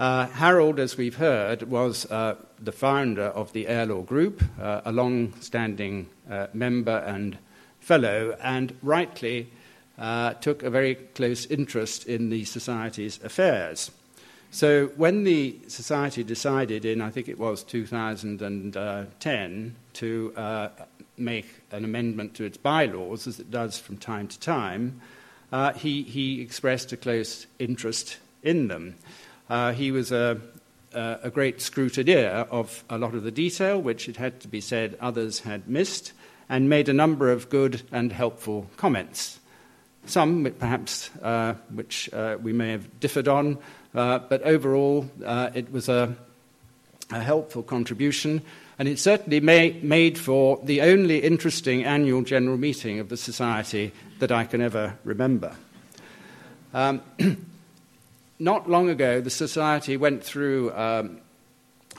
[0.00, 4.80] Uh, Harold, as we've heard, was uh, the founder of the Air Law Group, uh,
[4.86, 7.36] a long standing uh, member and
[7.80, 9.52] fellow, and rightly
[9.98, 13.90] uh, took a very close interest in the Society's affairs.
[14.50, 20.32] So when the Society decided in, I think it was 2010, to
[21.20, 25.00] make an amendment to its bylaws, as it does from time to time,
[25.52, 28.96] uh, he, he expressed a close interest in them.
[29.48, 30.40] Uh, he was a,
[30.92, 34.96] a great scrutineer of a lot of the detail, which it had to be said
[35.00, 36.12] others had missed,
[36.48, 39.38] and made a number of good and helpful comments.
[40.06, 43.58] Some, perhaps, uh, which uh, we may have differed on,
[43.94, 46.16] uh, but overall, uh, it was a,
[47.10, 48.42] a helpful contribution
[48.80, 54.32] and it certainly made for the only interesting annual general meeting of the Society that
[54.32, 55.54] I can ever remember.
[56.72, 57.02] Um,
[58.38, 61.20] not long ago, the Society went through um,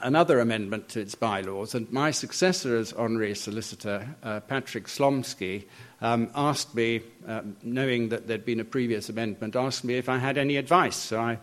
[0.02, 5.62] another amendment to its bylaws, and my successor as honorary solicitor, uh, Patrick Slomsky,
[6.00, 10.18] um, asked me, uh, knowing that there'd been a previous amendment, asked me if I
[10.18, 10.96] had any advice.
[10.96, 11.38] So I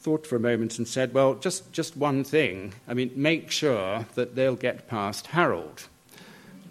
[0.00, 2.72] thought for a moment and said, well, just, just one thing.
[2.88, 5.86] I mean, make sure that they'll get past Harold.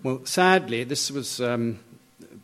[0.02, 1.80] Well, sadly, this was um,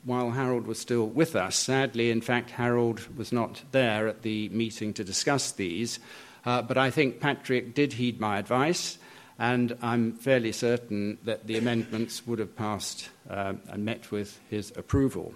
[0.03, 1.55] while Harold was still with us.
[1.55, 5.99] Sadly, in fact, Harold was not there at the meeting to discuss these.
[6.45, 8.99] Uh, but I think Patrick did heed my advice,
[9.39, 14.71] and I'm fairly certain that the amendments would have passed uh, and met with his
[14.77, 15.33] approval.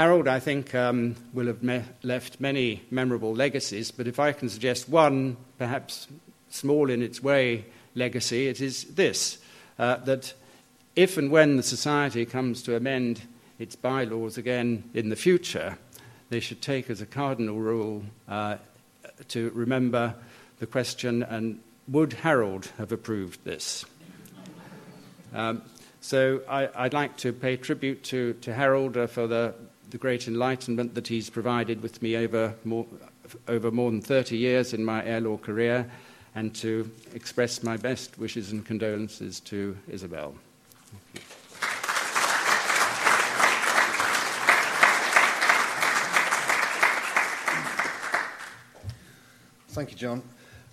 [0.00, 4.48] Harold, I think, um, will have me- left many memorable legacies, but if I can
[4.48, 6.08] suggest one, perhaps
[6.48, 9.36] small in its way, legacy, it is this
[9.78, 10.32] uh, that
[10.96, 13.20] if and when the society comes to amend
[13.58, 15.76] its bylaws again in the future,
[16.30, 18.56] they should take as a cardinal rule uh,
[19.28, 20.14] to remember
[20.60, 23.84] the question and would Harold have approved this?
[25.34, 25.60] Um,
[26.00, 29.52] so I, would like to pay tribute to, to Harold uh, for the
[29.90, 32.86] the great enlightenment that he's provided with me over more,
[33.48, 35.90] over more than 30 years in my air law career,
[36.34, 40.34] and to express my best wishes and condolences to Isabel.
[49.68, 50.22] Thank you, John.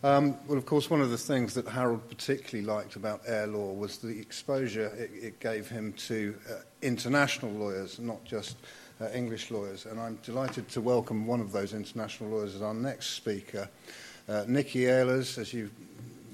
[0.04, 3.74] Um, well, of course, one of the things that Harold particularly liked about air law
[3.74, 8.58] was the exposure it, it gave him to uh, international lawyers, not just
[9.02, 9.86] uh, English lawyers.
[9.86, 13.70] And I'm delighted to welcome one of those international lawyers as our next speaker,
[14.28, 15.70] uh, Nikki Ehlers, as you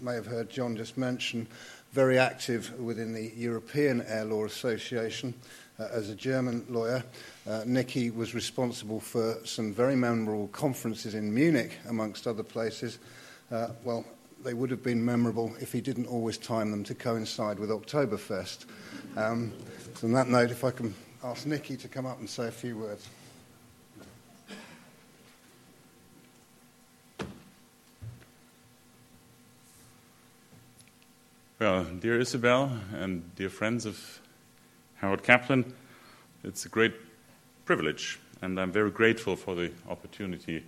[0.02, 1.48] may have heard John just mention,
[1.92, 5.34] very active within the European Air Law Association.
[5.80, 7.04] Uh, as a German lawyer,
[7.48, 13.00] uh, Nikki was responsible for some very memorable conferences in Munich, amongst other places.
[13.52, 14.06] Uh, well,
[14.44, 18.66] they would have been memorable if he didn't always time them to coincide with Oktoberfest.
[19.16, 19.54] Um,
[19.96, 20.94] so on that note, if I can
[21.24, 23.08] ask Nikki to come up and say a few words.
[31.60, 34.20] Well, dear Isabel and dear friends of
[34.96, 35.74] Harold Kaplan,
[36.44, 36.94] it's a great
[37.64, 40.62] privilege, and I'm very grateful for the opportunity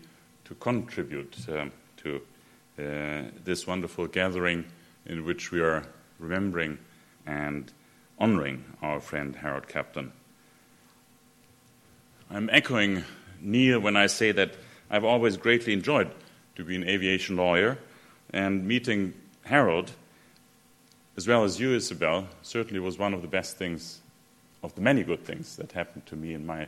[0.45, 2.21] to contribute um, to
[2.79, 4.63] uh, this wonderful gathering
[5.05, 5.85] in which we are
[6.17, 6.77] remembering
[7.25, 7.73] and
[8.17, 10.13] honoring our friend Harold Kaplan.
[12.29, 13.03] I'm echoing
[13.39, 14.55] Neil when I say that
[14.89, 16.09] I've always greatly enjoyed
[16.55, 17.77] to be an aviation lawyer,
[18.31, 19.13] and meeting
[19.43, 19.91] Harold,
[21.17, 23.99] as well as you, Isabel, certainly was one of the best things,
[24.63, 26.67] of the many good things that happened to me in my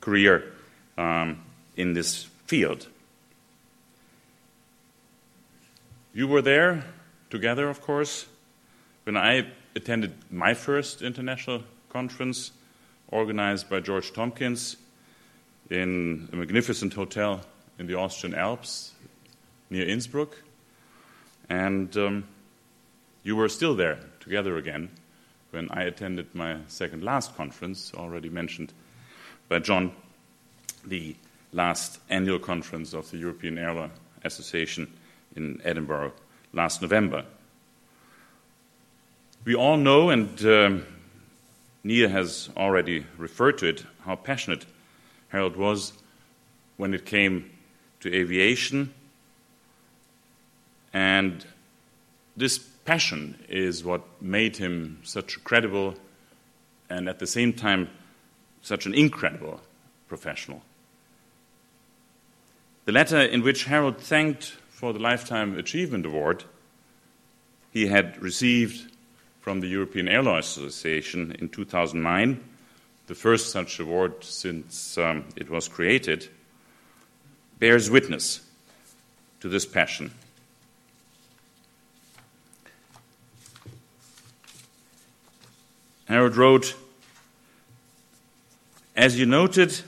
[0.00, 0.52] career
[0.98, 1.42] um,
[1.76, 2.88] in this field.
[6.12, 6.84] You were there
[7.30, 8.26] together, of course,
[9.04, 12.50] when I attended my first international conference
[13.10, 14.76] organized by George Tompkins
[15.70, 17.40] in a magnificent hotel
[17.78, 18.92] in the Austrian Alps
[19.70, 20.36] near Innsbruck.
[21.48, 22.24] And um,
[23.22, 24.90] you were still there together again
[25.50, 28.72] when I attended my second last conference, already mentioned
[29.48, 29.92] by John,
[30.84, 31.16] the
[31.52, 33.90] last annual conference of the European Air Law
[34.24, 34.92] Association
[35.34, 36.12] in Edinburgh
[36.52, 37.24] last November.
[39.44, 40.86] We all know, and um,
[41.82, 44.66] Neil has already referred to it, how passionate
[45.28, 45.92] Harold was
[46.76, 47.50] when it came
[48.00, 48.92] to aviation.
[50.92, 51.44] And
[52.36, 55.94] this passion is what made him such a credible
[56.88, 57.88] and at the same time
[58.62, 59.60] such an incredible
[60.08, 60.62] professional.
[62.84, 66.44] The letter in which Harold thanked for the Lifetime Achievement Award
[67.72, 68.90] he had received
[69.40, 72.42] from the European Air Law Association in 2009,
[73.06, 76.28] the first such award since um, it was created,
[77.58, 78.40] bears witness
[79.40, 80.12] to this passion.
[86.06, 86.74] Harold wrote,
[88.96, 89.80] As you noted,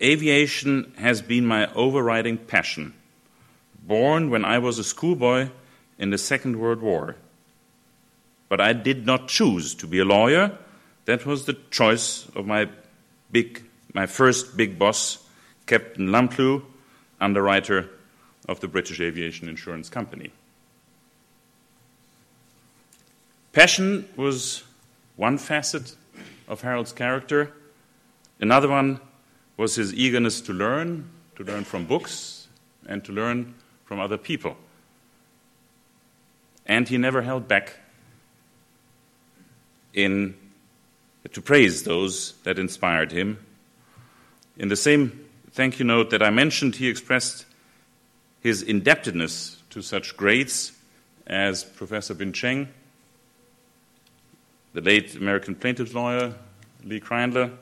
[0.00, 2.94] aviation has been my overriding passion
[3.82, 5.48] born when I was a schoolboy
[5.98, 7.16] in the Second World War.
[8.52, 10.58] But I did not choose to be a lawyer.
[11.06, 12.68] That was the choice of my
[13.30, 15.24] big, my first big boss,
[15.64, 16.62] Captain Lamplugh,
[17.18, 17.88] underwriter
[18.46, 20.32] of the British Aviation Insurance Company.
[23.54, 24.64] Passion was
[25.16, 25.96] one facet
[26.46, 27.54] of Harold's character.
[28.38, 29.00] Another one
[29.56, 32.48] was his eagerness to learn, to learn from books,
[32.86, 33.54] and to learn
[33.86, 34.58] from other people.
[36.66, 37.78] And he never held back
[39.94, 40.34] in
[41.32, 43.38] to praise those that inspired him.
[44.56, 47.46] In the same thank you note that I mentioned, he expressed
[48.40, 50.72] his indebtedness to such greats
[51.26, 52.68] as Professor Bin Cheng,
[54.74, 56.34] the late American plaintiff's lawyer
[56.84, 57.52] Lee Kreindler,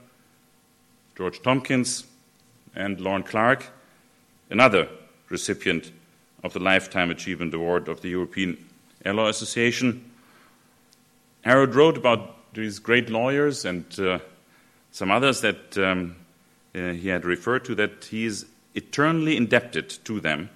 [1.17, 2.05] George Tompkins,
[2.75, 3.67] and Lorne Clark,
[4.49, 4.89] another
[5.29, 5.93] recipient
[6.43, 8.57] of the Lifetime Achievement Award of the European
[9.05, 10.10] Air Law Association.
[11.43, 14.19] Harold wrote about these great lawyers and uh,
[14.91, 16.17] some others that um,
[16.75, 20.51] uh, he had referred to that he is eternally indebted to them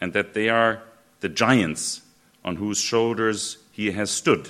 [0.00, 0.82] and that they are
[1.20, 2.02] the giants
[2.44, 4.48] on whose shoulders he has stood,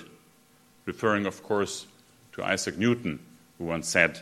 [0.84, 1.86] referring, of course,
[2.32, 3.18] to Isaac Newton,
[3.58, 4.20] who once said,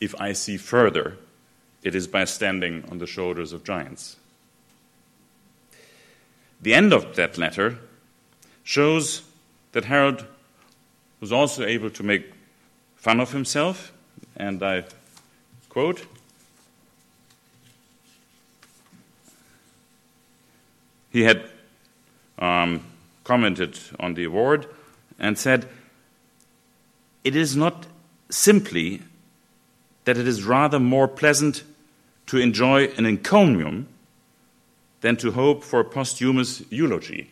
[0.00, 1.16] If I see further,
[1.82, 4.16] it is by standing on the shoulders of giants.
[6.60, 7.78] The end of that letter
[8.64, 9.22] shows
[9.72, 10.24] that Harold
[11.20, 12.32] was also able to make
[12.96, 13.92] fun of himself,
[14.36, 14.84] and I
[15.68, 16.06] quote
[21.10, 21.48] He had
[22.38, 22.84] um,
[23.24, 24.66] commented on the award
[25.18, 25.68] and said,
[27.24, 27.86] It is not
[28.30, 29.02] simply
[30.04, 31.64] that it is rather more pleasant
[32.26, 33.88] to enjoy an encomium
[35.00, 37.30] than to hope for a posthumous eulogy.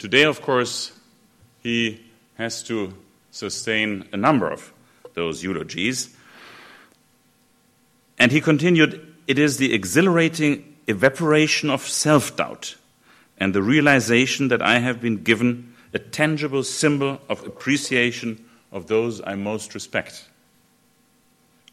[0.00, 0.92] Today, of course,
[1.62, 2.00] he
[2.38, 2.94] has to
[3.30, 4.72] sustain a number of
[5.12, 6.16] those eulogies.
[8.18, 12.76] And he continued, It is the exhilarating evaporation of self doubt
[13.36, 18.42] and the realization that I have been given a tangible symbol of appreciation
[18.72, 20.30] of those I most respect.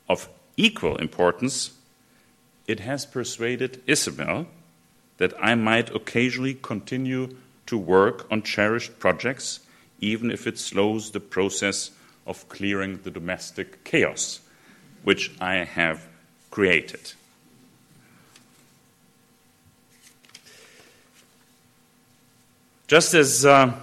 [0.09, 1.71] Of equal importance,
[2.67, 4.47] it has persuaded Isabel
[5.15, 7.37] that I might occasionally continue
[7.67, 9.59] to work on cherished projects,
[9.99, 11.91] even if it slows the process
[12.25, 14.41] of clearing the domestic chaos
[15.03, 16.05] which I have
[16.51, 17.13] created.
[22.87, 23.73] Just as uh,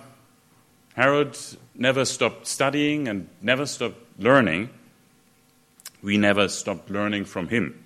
[0.94, 1.38] Harold
[1.74, 4.70] never stopped studying and never stopped learning,
[6.02, 7.82] we never stopped learning from him.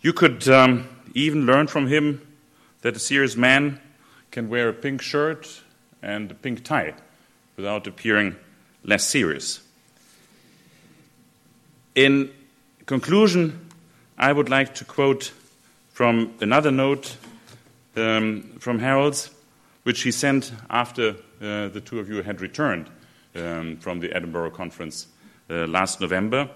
[0.00, 2.20] You could um, even learn from him
[2.82, 3.80] that a serious man
[4.34, 5.62] can wear a pink shirt
[6.02, 6.92] and a pink tie
[7.56, 8.34] without appearing
[8.82, 9.60] less serious.
[11.94, 12.30] In
[12.84, 13.70] conclusion,
[14.18, 15.32] I would like to quote
[15.92, 17.16] from another note
[17.94, 19.30] um, from Harold's,
[19.84, 21.10] which he sent after
[21.40, 22.90] uh, the two of you had returned
[23.36, 25.06] um, from the Edinburgh conference
[25.48, 26.50] uh, last November,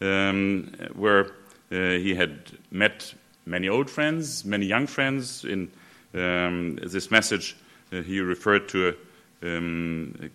[0.00, 1.32] um, where
[1.72, 3.12] uh, he had met
[3.44, 5.44] many old friends, many young friends.
[5.44, 5.72] In
[6.14, 7.56] um, this message,
[7.92, 8.94] uh, he referred to
[9.42, 10.30] a, um,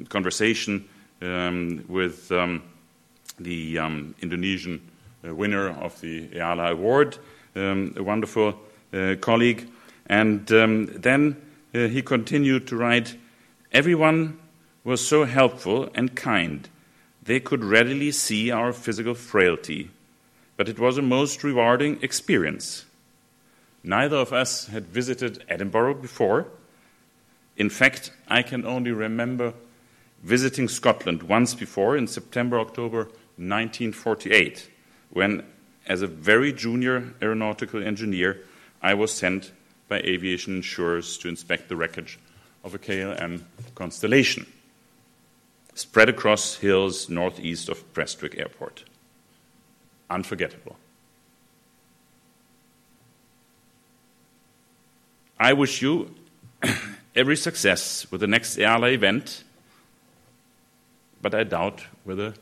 [0.00, 0.88] a conversation
[1.22, 3.76] um, with the
[4.20, 4.80] Indonesian
[5.26, 7.18] uh, winner of the EALA Award,
[7.54, 8.54] a wonderful
[8.92, 9.68] uh, colleague.
[10.06, 11.36] And um, then
[11.74, 13.16] uh, he continued to write
[13.72, 14.38] Everyone
[14.84, 16.68] was so helpful and kind.
[17.22, 19.90] They could readily see our physical frailty,
[20.56, 22.86] but it was a most rewarding experience.
[23.82, 26.46] Neither of us had visited Edinburgh before.
[27.56, 29.54] In fact, I can only remember
[30.22, 33.04] visiting Scotland once before in September, October
[33.36, 34.68] 1948,
[35.10, 35.44] when,
[35.86, 38.40] as a very junior aeronautical engineer,
[38.82, 39.52] I was sent
[39.88, 42.18] by aviation insurers to inspect the wreckage
[42.64, 43.42] of a KLM
[43.74, 44.46] Constellation
[45.74, 48.84] spread across hills northeast of Prestwick Airport.
[50.10, 50.76] Unforgettable.
[55.40, 56.14] I wish you
[57.14, 59.44] every success with the next EALA event,
[61.22, 62.34] but I doubt whether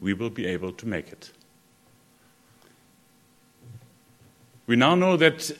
[0.00, 1.32] we will be able to make it.
[4.66, 5.50] We now know that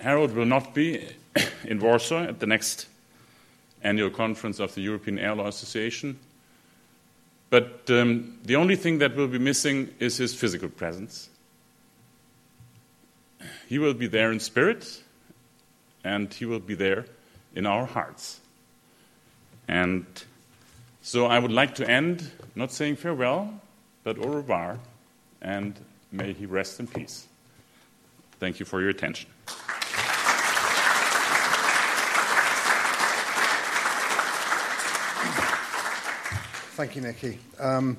[0.00, 1.06] Harold will not be
[1.64, 2.86] in Warsaw at the next
[3.82, 6.18] annual conference of the European Air Law Association.
[7.50, 11.28] But um, the only thing that will be missing is his physical presence.
[13.72, 15.02] He will be there in spirit,
[16.04, 17.06] and he will be there
[17.54, 18.38] in our hearts.
[19.66, 20.04] And
[21.00, 23.62] so I would like to end not saying farewell,
[24.04, 24.78] but au revoir,
[25.40, 25.74] and
[26.10, 27.26] may he rest in peace.
[28.38, 29.30] Thank you for your attention.
[36.76, 37.38] Thank you, Nikki.
[37.58, 37.96] Um,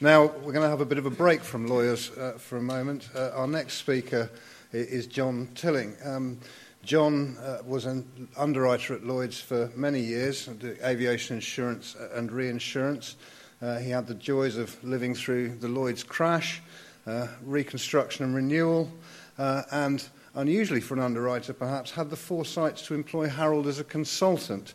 [0.00, 2.62] now, we're going to have a bit of a break from lawyers uh, for a
[2.62, 3.10] moment.
[3.14, 4.30] Uh, our next speaker
[4.72, 5.96] is John Tilling.
[6.04, 6.38] Um,
[6.82, 10.48] John uh, was an underwriter at Lloyd's for many years,
[10.82, 13.16] aviation insurance and reinsurance.
[13.60, 16.62] Uh, he had the joys of living through the Lloyd's crash,
[17.06, 18.90] uh, reconstruction and renewal,
[19.38, 23.84] uh, and unusually for an underwriter perhaps, had the foresight to employ Harold as a
[23.84, 24.74] consultant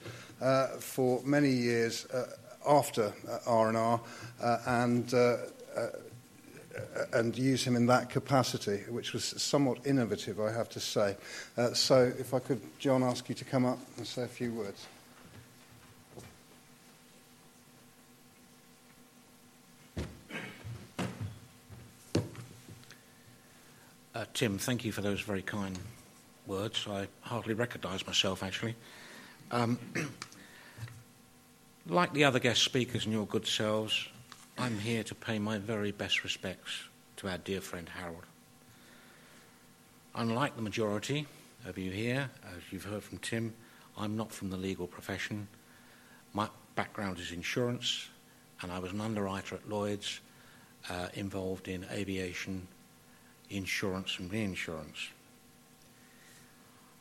[0.80, 2.06] for many years
[2.68, 3.14] after
[3.46, 4.02] R&R
[4.42, 5.38] uh, and uh,
[5.76, 5.88] uh,
[7.14, 11.16] and use him in that capacity, which was somewhat innovative, I have to say.
[11.58, 14.52] Uh, so, if I could, John, ask you to come up and say a few
[14.52, 14.88] words.
[24.14, 25.78] Uh, Tim, thank you for those very kind
[26.48, 26.88] words.
[26.90, 28.76] I hardly recognise myself, actually.
[29.52, 29.78] Um,
[31.88, 34.08] Like the other guest speakers and your good selves,
[34.58, 36.72] I'm here to pay my very best respects
[37.18, 38.24] to our dear friend Harold.
[40.16, 41.28] Unlike the majority
[41.66, 43.54] of you here, as you've heard from Tim,
[43.98, 45.50] I'm not from the legal profession.
[46.34, 48.08] My background is insurance,
[48.62, 50.22] and I was an underwriter at Lloyd's
[50.90, 52.66] uh, involved in aviation,
[53.50, 55.10] insurance, and reinsurance.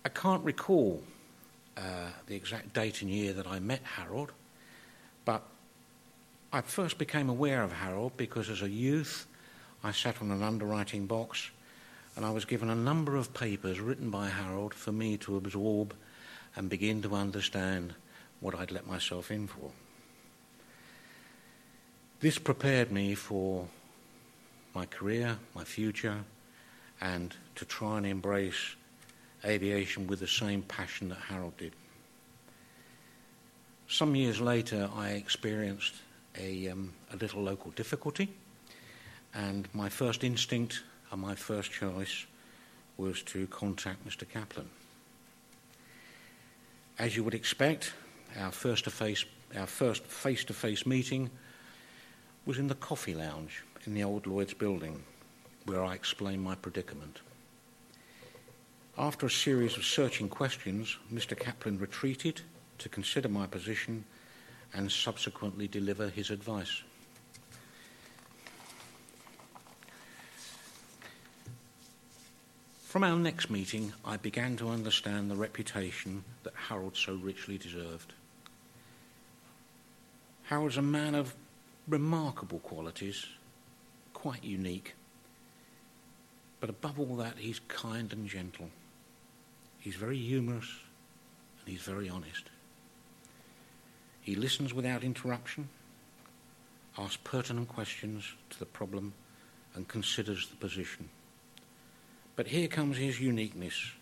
[0.04, 1.00] I can't recall
[1.76, 4.32] uh, the exact date and year that I met Harold.
[5.24, 5.42] But
[6.54, 9.26] I first became aware of Harold because as a youth
[9.82, 11.50] I sat on an underwriting box
[12.14, 15.96] and I was given a number of papers written by Harold for me to absorb
[16.54, 17.92] and begin to understand
[18.38, 19.72] what I'd let myself in for.
[22.20, 23.66] This prepared me for
[24.76, 26.20] my career, my future,
[27.00, 28.76] and to try and embrace
[29.44, 31.72] aviation with the same passion that Harold did.
[33.88, 35.94] Some years later, I experienced
[36.38, 38.32] a, um, a little local difficulty,
[39.34, 42.26] and my first instinct and my first choice
[42.96, 44.28] was to contact Mr.
[44.28, 44.68] Kaplan.
[46.98, 47.92] As you would expect,
[48.38, 49.24] our first face
[49.56, 51.30] our first face-to-face meeting
[52.44, 55.02] was in the coffee lounge in the old Lloyd's building,
[55.66, 57.20] where I explained my predicament.
[58.98, 61.38] After a series of searching questions, Mr.
[61.38, 62.40] Kaplan retreated
[62.78, 64.04] to consider my position
[64.74, 66.82] and subsequently deliver his advice.
[72.82, 78.12] From our next meeting, I began to understand the reputation that Harold so richly deserved.
[80.44, 81.34] Harold's a man of
[81.88, 83.26] remarkable qualities,
[84.12, 84.94] quite unique,
[86.60, 88.70] but above all that, he's kind and gentle.
[89.80, 90.70] He's very humorous
[91.60, 92.48] and he's very honest.
[94.24, 95.68] He listens without interruption,
[96.96, 99.12] asks pertinent questions to the problem,
[99.74, 101.10] and considers the position.
[102.34, 103.92] But here comes his uniqueness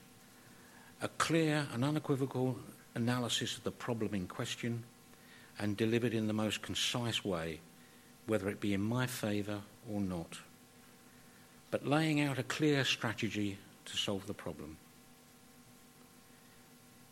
[1.01, 2.57] a clear and unequivocal
[2.95, 4.85] analysis of the problem in question
[5.59, 7.59] and delivered in the most concise way,
[8.27, 9.61] whether it be in my favour
[9.91, 10.39] or not,
[11.73, 14.77] but laying out a clear strategy to solve the problem.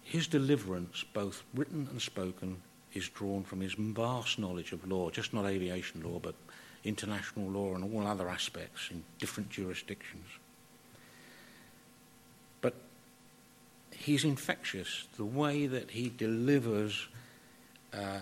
[0.02, 2.62] His deliverance, both written and spoken,
[2.94, 6.34] is drawn from his vast knowledge of law, just not aviation law, but
[6.84, 10.26] international law and all other aspects in different jurisdictions.
[12.60, 12.74] But
[13.90, 15.06] he's infectious.
[15.16, 17.06] The way that he delivers
[17.92, 18.20] uh,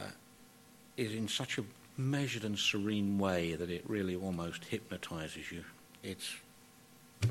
[0.97, 1.65] is in such a
[1.97, 5.65] measured and serene way that it really almost hypnotizes you.
[6.03, 6.37] It's,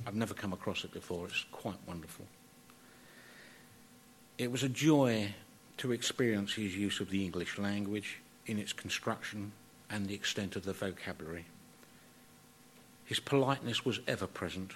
[0.06, 1.28] I've never come across it before.
[1.28, 2.26] It's quite wonderful.
[4.38, 5.34] It was a joy
[5.78, 9.52] to experience his use of the English language in its construction
[9.90, 11.46] and the extent of the vocabulary.
[13.06, 14.72] His politeness was ever present,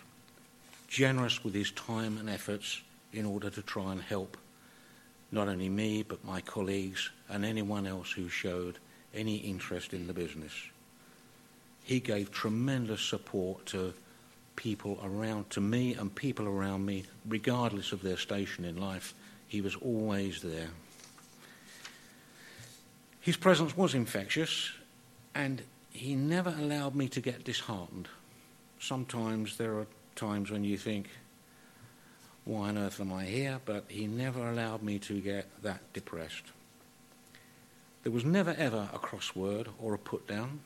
[0.88, 2.82] generous with his time and efforts,
[3.14, 4.38] in order to try and help
[5.32, 8.78] not only me, but my colleagues and anyone else who showed
[9.14, 10.54] any interest in the business.
[11.84, 13.94] He gave tremendous support to
[14.56, 19.14] people around, to me and people around me, regardless of their station in life.
[19.48, 20.70] He was always there.
[23.22, 24.72] His presence was infectious,
[25.36, 25.62] and
[25.92, 28.08] he never allowed me to get disheartened.
[28.80, 31.08] Sometimes there are times when you think,
[32.46, 33.60] why on earth am I here?
[33.64, 36.46] But he never allowed me to get that depressed.
[38.02, 40.62] There was never ever a crossword or a put down.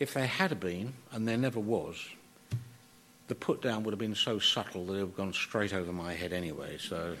[0.00, 1.96] If there had been, and there never was,
[3.28, 5.92] the put down would have been so subtle that it would have gone straight over
[5.92, 6.76] my head anyway.
[6.78, 7.16] So,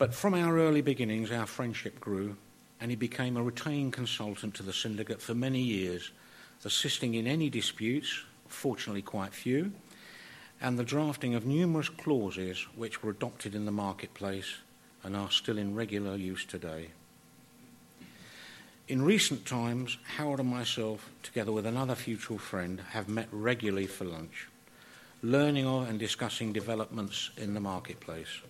[0.00, 2.34] but from our early beginnings, our friendship grew,
[2.80, 6.10] and he became a retained consultant to the syndicate for many years,
[6.64, 9.70] assisting in any disputes, fortunately quite few,
[10.58, 14.54] and the drafting of numerous clauses which were adopted in the marketplace
[15.04, 16.88] and are still in regular use today.
[18.88, 24.06] In recent times, Harold and myself, together with another mutual friend, have met regularly for
[24.06, 24.48] lunch,
[25.22, 28.40] learning of and discussing developments in the marketplace.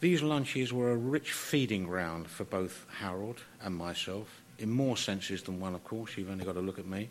[0.00, 5.42] These lunches were a rich feeding ground for both Harold and myself, in more senses
[5.42, 7.08] than one, of course, you've only got to look at me,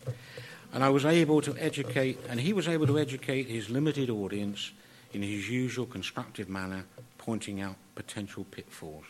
[0.74, 4.72] and I was able to educate, and he was able to educate his limited audience
[5.14, 6.86] in his usual constructive manner,
[7.18, 9.06] pointing out potential pitfalls.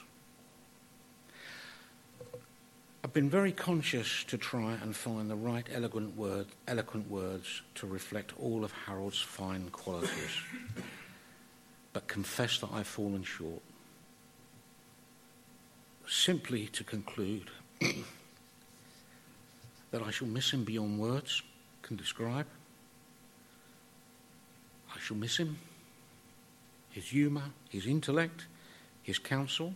[3.04, 7.88] I've been very conscious to try and find the right eloquent, word, eloquent words to
[7.88, 10.42] reflect all of Harold's fine qualities,
[11.98, 13.64] but confess that I've fallen short.
[16.08, 17.50] Simply to conclude,
[19.90, 21.42] that I shall miss him beyond words
[21.82, 22.46] can describe.
[24.96, 25.58] I shall miss him,
[26.92, 28.46] his humour, his intellect,
[29.02, 29.74] his counsel.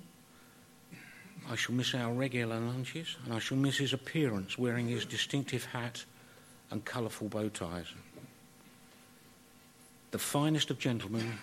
[1.50, 5.66] I shall miss our regular lunches, and I shall miss his appearance wearing his distinctive
[5.66, 6.06] hat
[6.70, 7.88] and colourful bow ties.
[10.12, 11.40] The finest of gentlemen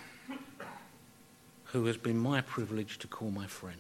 [1.73, 3.77] who has been my privilege to call my friend.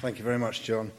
[0.00, 0.92] Thank you very much, John.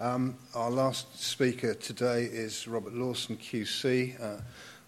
[0.00, 4.20] Um, our last speaker today is Robert Lawson, QC.
[4.20, 4.40] Uh,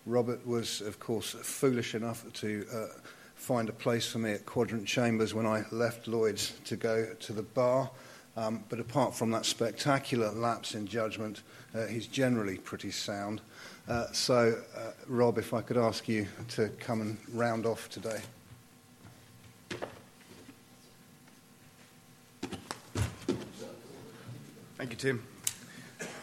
[0.04, 2.86] Robert was, of course, foolish enough to uh,
[3.36, 7.32] find a place for me at Quadrant Chambers when I left Lloyd's to go to
[7.32, 7.88] the bar.
[8.36, 11.42] Um, but apart from that spectacular lapse in judgment,
[11.74, 13.42] uh, he's generally pretty sound.
[13.88, 18.20] Uh, so, uh, Rob, if I could ask you to come and round off today.
[24.78, 25.22] Thank you, Tim.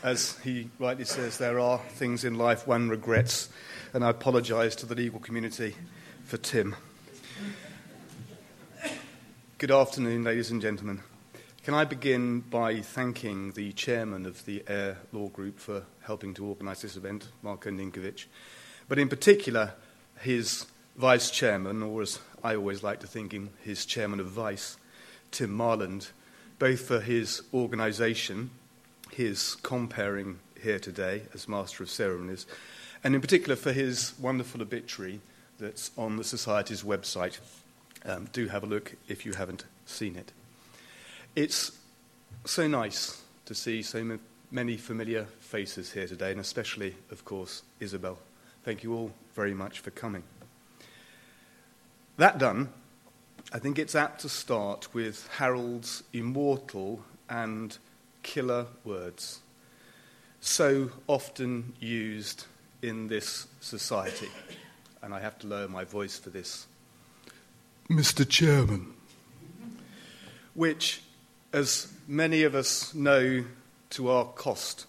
[0.02, 3.50] As he rightly says, there are things in life one regrets,
[3.94, 5.76] and I apologise to the legal community
[6.24, 6.76] for Tim.
[9.58, 11.02] Good afternoon, ladies and gentlemen.
[11.70, 16.46] Can I begin by thanking the chairman of the Air Law Group for helping to
[16.48, 18.26] organise this event, Marko Ninkovic,
[18.88, 19.74] but in particular
[20.20, 20.66] his
[20.98, 24.78] vice chairman, or as I always like to think him, his chairman of vice,
[25.30, 26.10] Tim Marland,
[26.58, 28.50] both for his organisation,
[29.12, 32.48] his comparing here today as Master of Ceremonies,
[33.04, 35.22] and in particular for his wonderful obituary
[35.60, 37.38] that's on the Society's website.
[38.06, 40.32] Um, do have a look if you haven't seen it.
[41.40, 41.72] It's
[42.44, 44.20] so nice to see so
[44.52, 48.18] many familiar faces here today, and especially, of course, Isabel.
[48.66, 50.24] Thank you all very much for coming.
[52.18, 52.68] That done,
[53.54, 57.78] I think it's apt to start with Harold's immortal and
[58.22, 59.40] killer words,
[60.42, 62.48] so often used
[62.82, 64.28] in this society.
[65.02, 66.68] And I have to lower my voice for this.
[67.90, 68.28] Mr.
[68.28, 68.94] Chairman.
[70.54, 71.02] Which,
[71.52, 73.44] as many of us know
[73.92, 74.86] to our cost,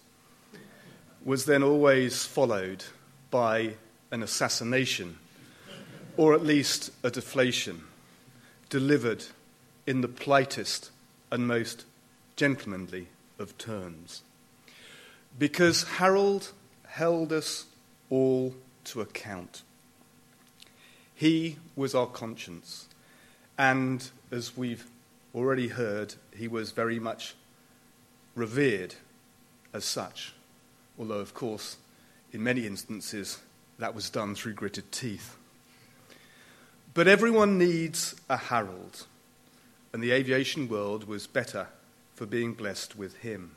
[1.23, 2.83] was then always followed
[3.29, 3.75] by
[4.11, 5.17] an assassination,
[6.17, 7.81] or at least a deflation,
[8.69, 9.25] delivered
[9.87, 10.91] in the politest
[11.31, 11.85] and most
[12.35, 13.07] gentlemanly
[13.39, 14.21] of terms.
[15.37, 16.51] Because Harold
[16.87, 17.65] held us
[18.09, 18.53] all
[18.83, 19.63] to account.
[21.15, 22.87] He was our conscience,
[23.57, 24.87] and as we've
[25.33, 27.35] already heard, he was very much
[28.35, 28.95] revered
[29.73, 30.33] as such,
[30.99, 31.77] although, of course,
[32.31, 33.39] in many instances,
[33.77, 35.35] that was done through gritted teeth.
[36.93, 39.07] But everyone needs a Harold,
[39.93, 41.67] and the aviation world was better
[42.15, 43.51] for being blessed with him.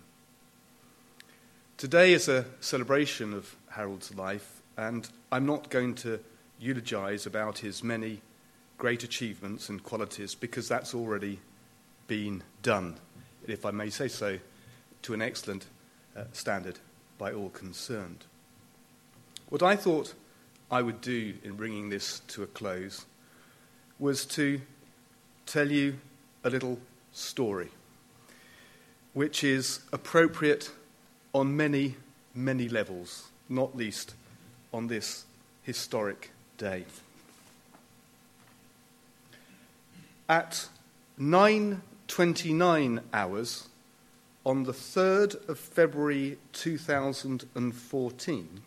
[1.77, 6.21] Today is a celebration of Harold's life, and I'm not going to
[6.61, 8.21] eulogize about his many
[8.79, 11.41] great achievements and qualities because that's already
[12.07, 12.97] been done,
[13.47, 14.39] if I may say so,
[15.03, 15.67] to an excellent
[16.17, 16.79] uh, standard
[17.19, 18.25] by all concerned.
[19.49, 20.15] What I thought
[20.71, 23.07] I would do in bringing this to a close
[23.99, 24.61] was to
[25.47, 25.99] tell you
[26.43, 26.79] a little
[27.13, 27.71] story,
[29.13, 30.71] which is appropriate
[31.33, 31.97] on many,
[32.35, 34.15] many levels, not least
[34.73, 35.25] on this
[35.63, 36.85] historic day.
[40.29, 40.69] At
[42.09, 43.69] 9:29 hours
[44.45, 48.63] on the 3rd of February 2014,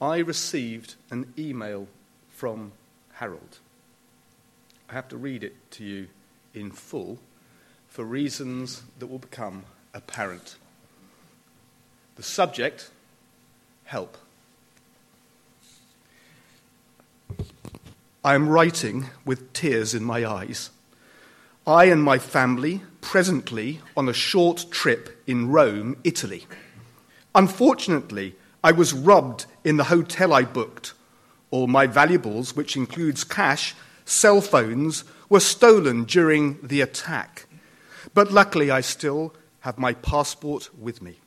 [0.00, 1.88] I received an email
[2.30, 2.72] from
[3.14, 3.58] Harold.
[4.88, 6.08] I have to read it to you
[6.54, 7.18] in full
[7.88, 10.56] for reasons that will become apparent.
[12.16, 12.90] The subject
[13.84, 14.16] help.
[18.24, 20.70] I am writing with tears in my eyes.
[21.66, 26.46] I and my family presently on a short trip in Rome, Italy.
[27.34, 28.34] Unfortunately,
[28.64, 30.94] I was robbed in the hotel I booked.
[31.50, 37.46] All my valuables, which includes cash, cell phones, were stolen during the attack.
[38.14, 41.20] But luckily, I still have my passport with me.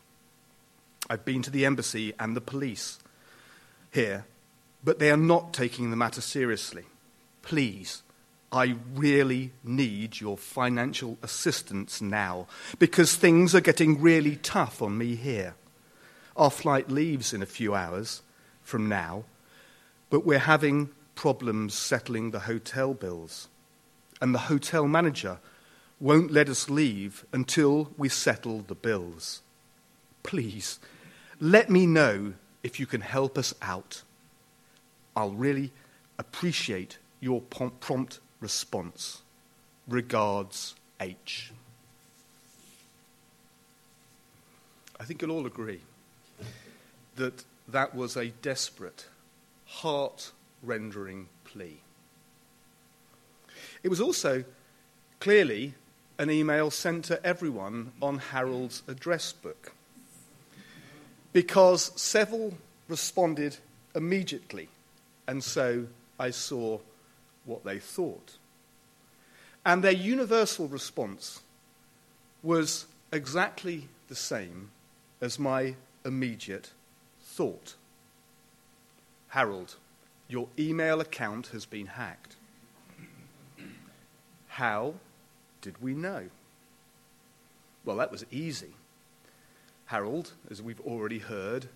[1.10, 2.98] I've been to the embassy and the police
[3.92, 4.26] here,
[4.84, 6.86] but they are not taking the matter seriously.
[7.42, 8.02] Please,
[8.54, 12.46] I really need your financial assistance now
[12.78, 15.56] because things are getting really tough on me here.
[16.38, 18.22] Our flight leaves in a few hours
[18.62, 19.24] from now,
[20.12, 23.48] but we're having problems settling the hotel bills.
[24.22, 25.40] And the hotel manager
[26.00, 29.42] won't let us leave until we settle the bills.
[30.22, 30.80] Please,
[31.40, 34.04] let me know if you can help us out.
[35.16, 35.72] I'll really
[36.20, 39.22] appreciate your prompt response.
[39.88, 41.52] Regards, H.
[45.00, 45.80] I think you'll all agree
[47.16, 49.08] that that was a desperate,
[49.66, 50.32] heart
[50.62, 51.80] rendering plea.
[53.82, 54.44] It was also
[55.20, 55.74] clearly
[56.18, 59.72] an email sent to everyone on Harold's address book
[61.32, 63.58] because several responded
[63.96, 64.68] immediately,
[65.28, 65.88] and so
[66.20, 66.80] I saw
[67.46, 68.38] what they thought.
[69.66, 71.42] And their universal response
[72.42, 74.72] was exactly the same
[75.22, 76.72] as my immediate
[77.22, 77.76] thought.
[79.30, 79.76] Harold,
[80.28, 82.36] your email account has been hacked.
[84.48, 84.96] How
[85.62, 86.30] did we know?
[87.86, 88.74] Well, that was easy.
[89.86, 91.68] Harold, as we've already heard,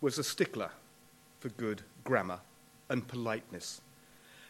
[0.00, 0.70] was a stickler
[1.40, 2.40] for good grammar
[2.88, 3.80] and politeness.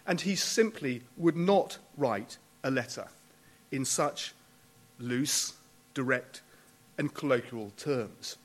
[0.06, 3.06] And he simply would not write a letter
[3.70, 4.34] in such
[4.98, 5.54] loose,
[5.94, 6.42] direct,
[6.98, 8.36] and colloquial terms.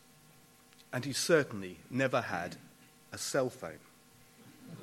[0.93, 2.55] And he certainly never had
[3.12, 3.80] a cell phone.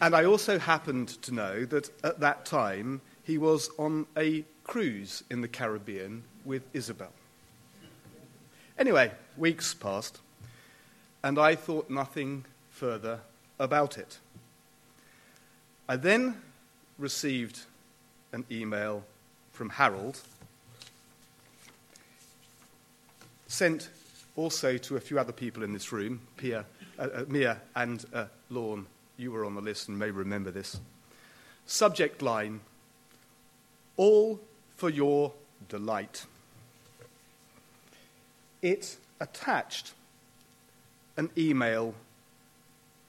[0.00, 5.22] and I also happened to know that at that time he was on a cruise
[5.30, 7.12] in the Caribbean with Isabel.
[8.78, 10.20] Anyway, weeks passed,
[11.22, 13.20] and I thought nothing further
[13.58, 14.18] about it.
[15.88, 16.40] I then
[16.98, 17.60] received
[18.32, 19.04] an email
[19.52, 20.20] from Harold,
[23.48, 23.90] sent
[24.36, 26.64] also to a few other people in this room, Pia,
[26.98, 28.86] uh, uh, Mia and uh, Lorne.
[29.16, 30.80] You were on the list and may remember this.
[31.66, 32.60] Subject line
[33.96, 34.40] All
[34.76, 35.32] for your
[35.68, 36.24] delight.
[38.62, 39.92] It attached
[41.16, 41.94] an email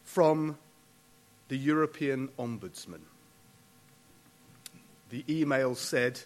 [0.03, 0.57] from
[1.53, 3.01] the European Ombudsman.
[5.11, 6.21] The email said,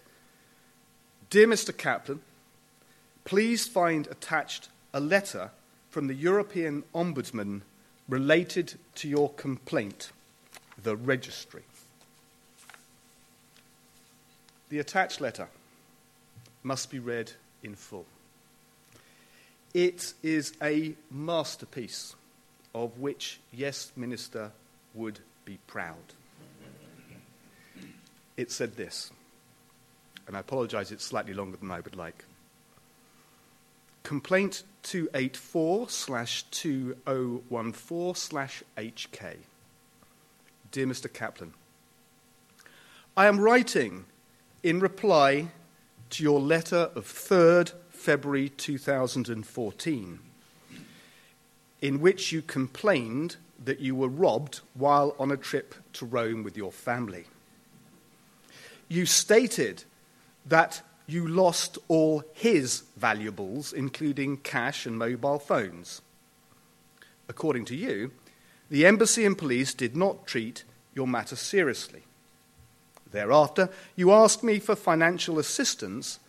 [1.29, 1.73] Dear Mr.
[1.73, 2.19] Caplan,
[3.25, 5.51] please find attached a letter
[5.89, 7.63] from the European Ombudsman
[8.07, 10.13] related to your complaint,
[10.81, 11.63] the registry.
[14.69, 15.49] The attached letter
[16.63, 18.05] must be read in full.
[19.73, 22.15] It is a masterpiece
[22.73, 24.53] of which, yes, Minister
[24.97, 26.13] would be proud.
[28.35, 29.11] It said this,
[30.27, 32.25] and I apologize, it's slightly longer than I would like.
[34.03, 39.37] Complaint 284 slash 2014 slash HK.
[40.71, 41.09] Dear Mr.
[41.11, 41.51] Caplan,
[43.15, 44.05] I am writing
[44.63, 45.47] in reply
[46.11, 50.19] to your letter of 3rd February 2014,
[51.81, 56.55] in which you complained that you were robbed while on a trip to Rome with
[56.57, 57.25] your family.
[58.87, 59.83] You stated
[60.45, 66.01] that you lost all his valuables, including cash and mobile phones.
[67.29, 68.11] According to you,
[68.69, 72.03] the embassy and police did not treat your matter seriously.
[73.11, 76.19] Thereafter, you asked me for financial assistance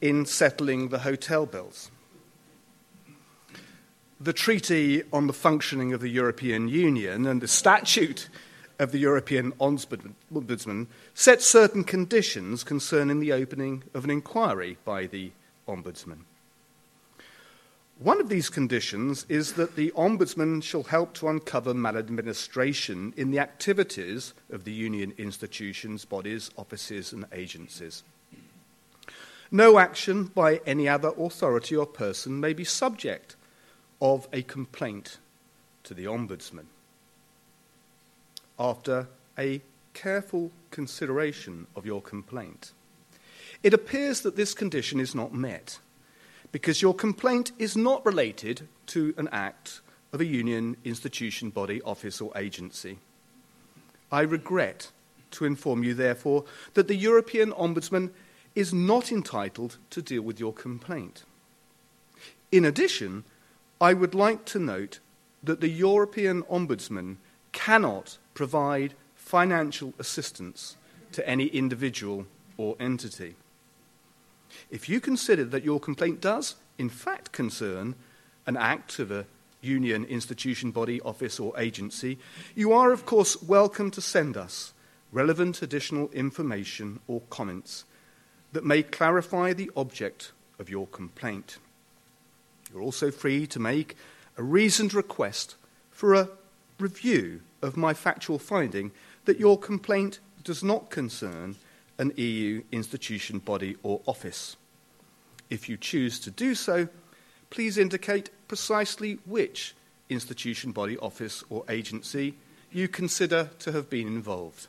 [0.00, 1.90] in settling the hotel bills.
[4.22, 8.28] The Treaty on the Functioning of the European Union and the Statute
[8.78, 15.32] of the European Ombudsman set certain conditions concerning the opening of an inquiry by the
[15.66, 16.26] Ombudsman.
[17.98, 23.38] One of these conditions is that the Ombudsman shall help to uncover maladministration in the
[23.38, 28.02] activities of the Union institutions, bodies, offices, and agencies.
[29.50, 33.36] No action by any other authority or person may be subject
[34.00, 35.18] of a complaint
[35.84, 36.66] to the Ombudsman.
[38.58, 39.60] After a
[39.94, 42.72] careful consideration of your complaint,
[43.62, 45.78] it appears that this condition is not met
[46.52, 49.80] because your complaint is not related to an act
[50.12, 52.98] of a union, institution, body, office, or agency.
[54.10, 54.90] I regret
[55.32, 56.44] to inform you, therefore,
[56.74, 58.10] that the European Ombudsman
[58.54, 61.22] is not entitled to deal with your complaint.
[62.50, 63.24] In addition,
[63.82, 65.00] I would like to note
[65.42, 67.16] that the European Ombudsman
[67.52, 70.76] cannot provide financial assistance
[71.12, 72.26] to any individual
[72.58, 73.36] or entity.
[74.70, 77.94] If you consider that your complaint does, in fact, concern
[78.46, 79.24] an act of a
[79.62, 82.18] union, institution, body, office, or agency,
[82.54, 84.74] you are, of course, welcome to send us
[85.10, 87.86] relevant additional information or comments
[88.52, 91.56] that may clarify the object of your complaint.
[92.72, 93.96] You're also free to make
[94.36, 95.56] a reasoned request
[95.90, 96.28] for a
[96.78, 98.92] review of my factual finding
[99.24, 101.56] that your complaint does not concern
[101.98, 104.56] an EU institution, body, or office.
[105.50, 106.88] If you choose to do so,
[107.50, 109.74] please indicate precisely which
[110.08, 112.34] institution, body, office, or agency
[112.72, 114.68] you consider to have been involved.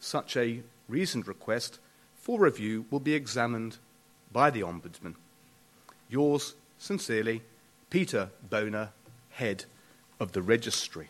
[0.00, 1.78] Such a reasoned request
[2.16, 3.76] for review will be examined
[4.32, 5.14] by the Ombudsman.
[6.08, 7.42] Yours sincerely,
[7.90, 8.90] Peter Bonnor,
[9.30, 9.64] Head
[10.20, 11.08] of the Registry.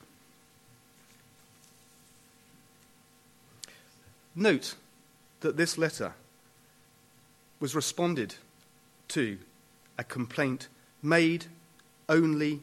[4.35, 4.75] Note
[5.41, 6.14] that this letter
[7.61, 8.37] was responded
[9.09, 9.39] to
[9.99, 10.69] a complaint
[11.03, 11.47] made
[12.09, 12.61] only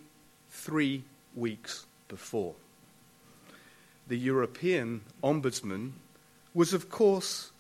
[0.50, 1.04] three
[1.36, 2.56] weeks before.
[4.08, 5.94] The European Ombudsman
[6.54, 7.52] was, of course,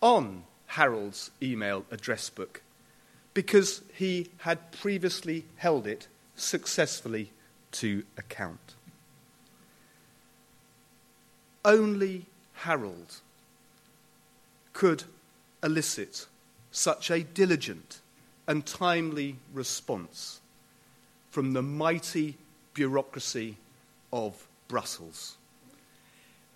[0.00, 2.62] on Harold's email address book
[3.38, 7.30] because he had previously held it successfully
[7.70, 8.74] to account.
[11.64, 13.20] Only Harold
[14.72, 15.04] could
[15.62, 16.26] elicit
[16.72, 18.00] such a diligent
[18.48, 20.40] and timely response
[21.30, 22.36] from the mighty
[22.74, 23.56] bureaucracy
[24.12, 25.36] of Brussels.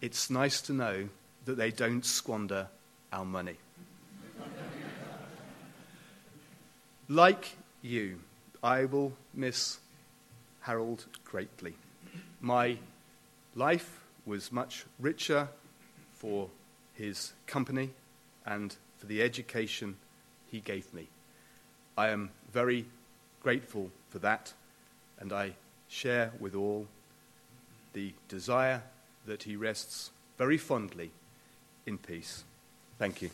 [0.00, 1.08] It's nice to know
[1.44, 2.66] that they don't squander
[3.12, 3.58] our money.
[7.12, 8.18] Like you,
[8.62, 9.78] I will miss
[10.60, 11.74] Harold greatly.
[12.40, 12.78] My
[13.54, 15.48] life was much richer
[16.14, 16.48] for
[16.94, 17.90] his company
[18.46, 19.96] and for the education
[20.50, 21.08] he gave me.
[21.98, 22.86] I am very
[23.42, 24.54] grateful for that,
[25.18, 25.52] and I
[25.88, 26.86] share with all
[27.92, 28.82] the desire
[29.26, 31.10] that he rests very fondly
[31.84, 32.44] in peace.
[32.98, 33.30] Thank you.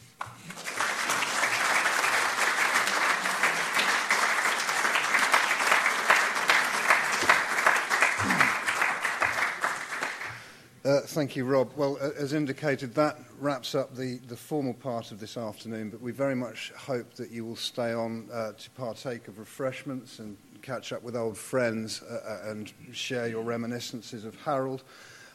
[10.88, 11.70] Uh, thank you, Rob.
[11.76, 16.00] Well, uh, as indicated, that wraps up the, the formal part of this afternoon, but
[16.00, 20.38] we very much hope that you will stay on uh, to partake of refreshments and
[20.62, 22.14] catch up with old friends uh,
[22.46, 24.82] uh, and share your reminiscences of Harold.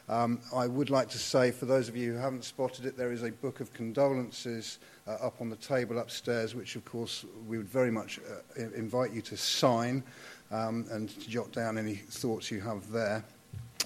[0.08, 3.12] Um, I would like to say, for those of you who haven't spotted it, there
[3.12, 7.58] is a book of condolences uh, up on the table upstairs, which, of course, we
[7.58, 8.18] would very much
[8.56, 10.02] invite you to sign
[10.50, 13.24] um, and to jot down any thoughts you have there.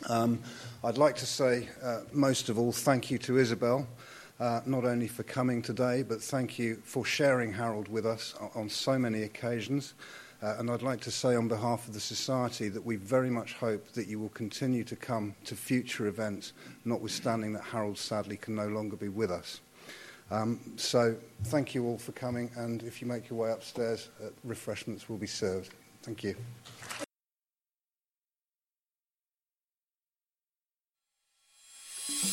[0.08, 0.38] Um,
[0.84, 3.86] I'd like to say, uh, most of all, thank you to Isabel,
[4.40, 8.68] uh, not only for coming today, but thank you for sharing Harold with us on,
[8.68, 9.94] so many occasions.
[10.40, 13.54] Uh, and I'd like to say on behalf of the Society that we very much
[13.54, 16.52] hope that you will continue to come to future events,
[16.84, 19.60] notwithstanding that Harold sadly can no longer be with us.
[20.30, 24.28] Um, so thank you all for coming, and if you make your way upstairs, uh,
[24.44, 25.74] refreshments will be served.
[26.02, 26.36] Thank you.